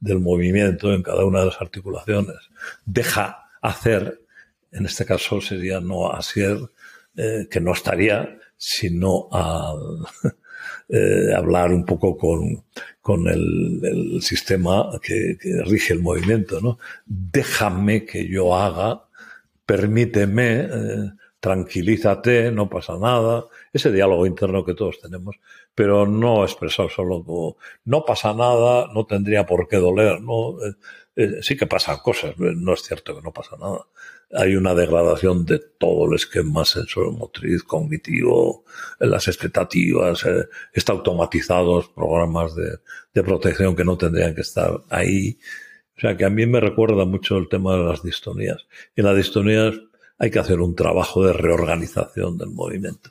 del 0.00 0.18
movimiento 0.18 0.92
en 0.92 1.02
cada 1.02 1.24
una 1.24 1.40
de 1.40 1.46
las 1.46 1.60
articulaciones, 1.60 2.36
deja 2.84 3.50
hacer, 3.60 4.20
en 4.72 4.86
este 4.86 5.04
caso 5.04 5.40
sería 5.40 5.80
no 5.80 6.12
hacer, 6.12 6.58
eh, 7.16 7.48
que 7.50 7.60
no 7.60 7.72
estaría, 7.72 8.38
sino 8.56 9.28
al 9.30 10.06
hablar 11.36 11.72
un 11.72 11.84
poco 11.84 12.16
con, 12.16 13.28
el, 13.28 14.20
sistema 14.22 14.90
que, 15.02 15.36
rige 15.66 15.92
el 15.92 16.00
movimiento, 16.00 16.60
¿no? 16.60 16.78
Déjame 17.06 18.04
que 18.04 18.28
yo 18.28 18.54
haga, 18.56 19.04
permíteme, 19.66 20.60
eh, 20.60 21.10
tranquilízate, 21.40 22.52
no 22.52 22.68
pasa 22.68 22.98
nada. 22.98 23.46
Ese 23.72 23.90
diálogo 23.90 24.26
interno 24.26 24.64
que 24.64 24.74
todos 24.74 25.00
tenemos, 25.00 25.36
pero 25.74 26.06
no 26.06 26.44
expresar 26.44 26.90
solo 26.90 27.24
como 27.24 27.56
no 27.84 28.04
pasa 28.04 28.34
nada, 28.34 28.88
no 28.94 29.06
tendría 29.06 29.46
por 29.46 29.68
qué 29.68 29.76
doler, 29.76 30.20
no. 30.20 30.62
Eh, 30.64 30.74
eh, 31.16 31.42
sí 31.42 31.56
que 31.56 31.66
pasan 31.66 31.98
cosas, 31.98 32.34
no 32.38 32.74
es 32.74 32.82
cierto 32.82 33.16
que 33.16 33.22
no 33.22 33.32
pasa 33.32 33.56
nada 33.58 33.86
hay 34.32 34.54
una 34.54 34.74
degradación 34.74 35.44
de 35.44 35.58
todo 35.58 36.06
el 36.06 36.14
esquema 36.14 36.62
motriz, 37.12 37.62
cognitivo, 37.64 38.64
las 38.98 39.26
expectativas, 39.28 40.24
eh, 40.24 40.46
está 40.72 40.92
automatizados 40.92 41.88
programas 41.88 42.54
de, 42.54 43.22
protección 43.22 43.74
que 43.74 43.84
no 43.84 43.98
tendrían 43.98 44.34
que 44.34 44.42
estar 44.42 44.82
ahí. 44.88 45.38
O 45.96 46.00
sea 46.00 46.16
que 46.16 46.24
a 46.24 46.30
mí 46.30 46.46
me 46.46 46.60
recuerda 46.60 47.04
mucho 47.04 47.36
el 47.36 47.48
tema 47.48 47.76
de 47.76 47.84
las 47.84 48.02
distonías. 48.02 48.66
Y 48.96 49.02
las 49.02 49.16
distonías 49.16 49.74
hay 50.20 50.30
que 50.30 50.38
hacer 50.38 50.60
un 50.60 50.76
trabajo 50.76 51.24
de 51.24 51.32
reorganización 51.32 52.38
del 52.38 52.50
movimiento. 52.50 53.10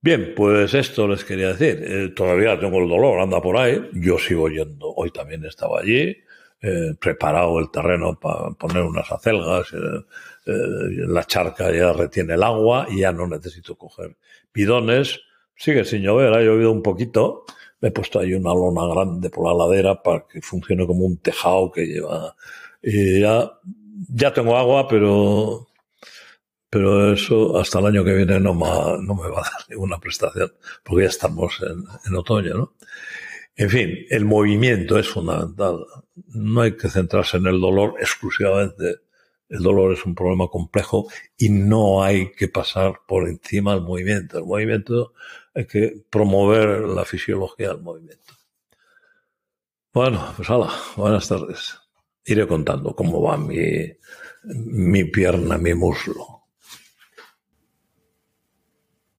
Bien, 0.00 0.32
pues 0.36 0.74
esto 0.74 1.08
les 1.08 1.24
quería 1.24 1.54
decir. 1.54 1.82
Eh, 1.84 2.12
todavía 2.14 2.60
tengo 2.60 2.78
el 2.78 2.88
dolor, 2.88 3.20
anda 3.20 3.42
por 3.42 3.56
ahí. 3.56 3.90
Yo 3.94 4.16
sigo 4.16 4.48
yendo. 4.48 4.94
Hoy 4.94 5.10
también 5.10 5.44
estaba 5.44 5.80
allí 5.80 6.16
eh, 6.60 6.94
preparado 6.98 7.60
el 7.60 7.70
terreno 7.70 8.18
para 8.18 8.50
poner 8.50 8.82
unas 8.82 9.12
acelgas, 9.12 9.72
eh, 9.72 10.04
eh, 10.46 10.52
la 11.06 11.22
charca 11.22 11.70
ya 11.70 11.92
retiene 11.92 12.34
el 12.34 12.42
agua 12.42 12.88
y 12.90 13.00
ya 13.02 13.12
no 13.12 13.28
necesito 13.28 13.76
coger 13.76 14.16
bidones. 14.52 15.20
Sigue 15.54 15.84
sin 15.84 16.02
llover, 16.02 16.32
ha 16.32 16.40
llovido 16.40 16.72
un 16.72 16.82
poquito. 16.82 17.44
Me 17.80 17.90
he 17.90 17.92
puesto 17.92 18.18
ahí 18.18 18.34
una 18.34 18.52
lona 18.54 18.92
grande 18.92 19.30
por 19.30 19.46
la 19.46 19.54
ladera 19.54 20.02
para 20.02 20.26
que 20.26 20.42
funcione 20.42 20.84
como 20.84 21.04
un 21.04 21.18
tejado 21.18 21.70
que 21.70 21.86
lleva. 21.86 22.34
Y 22.82 23.20
ya, 23.20 23.52
ya 24.08 24.32
tengo 24.32 24.56
agua, 24.56 24.88
pero, 24.88 25.67
pero 26.70 27.12
eso 27.12 27.58
hasta 27.58 27.78
el 27.78 27.86
año 27.86 28.04
que 28.04 28.14
viene 28.14 28.40
no, 28.40 28.54
me, 28.54 28.66
no 29.02 29.14
me 29.14 29.28
va 29.28 29.40
a 29.40 29.50
dar 29.50 29.68
ninguna 29.68 29.98
prestación, 29.98 30.52
porque 30.84 31.04
ya 31.04 31.08
estamos 31.08 31.58
en, 31.62 31.84
en 32.06 32.16
otoño, 32.16 32.54
¿no? 32.54 32.74
En 33.58 33.70
fin, 33.70 34.06
el 34.10 34.24
movimiento 34.24 34.98
es 34.98 35.08
fundamental. 35.08 35.84
No 36.28 36.60
hay 36.60 36.76
que 36.76 36.88
centrarse 36.88 37.38
en 37.38 37.46
el 37.48 37.60
dolor 37.60 37.94
exclusivamente. 37.98 39.00
El 39.48 39.62
dolor 39.64 39.92
es 39.92 40.06
un 40.06 40.14
problema 40.14 40.46
complejo 40.46 41.08
y 41.36 41.48
no 41.48 42.02
hay 42.02 42.30
que 42.32 42.46
pasar 42.46 43.00
por 43.08 43.28
encima 43.28 43.74
del 43.74 43.82
movimiento. 43.82 44.38
El 44.38 44.44
movimiento 44.44 45.12
hay 45.54 45.66
que 45.66 46.04
promover 46.08 46.82
la 46.82 47.04
fisiología 47.04 47.70
del 47.70 47.82
movimiento. 47.82 48.34
Bueno, 49.92 50.32
pues 50.36 50.48
hola, 50.50 50.72
buenas 50.96 51.26
tardes. 51.26 51.76
Iré 52.26 52.46
contando 52.46 52.94
cómo 52.94 53.20
va 53.22 53.36
mi, 53.36 53.90
mi 54.44 55.04
pierna, 55.04 55.58
mi 55.58 55.74
muslo. 55.74 56.37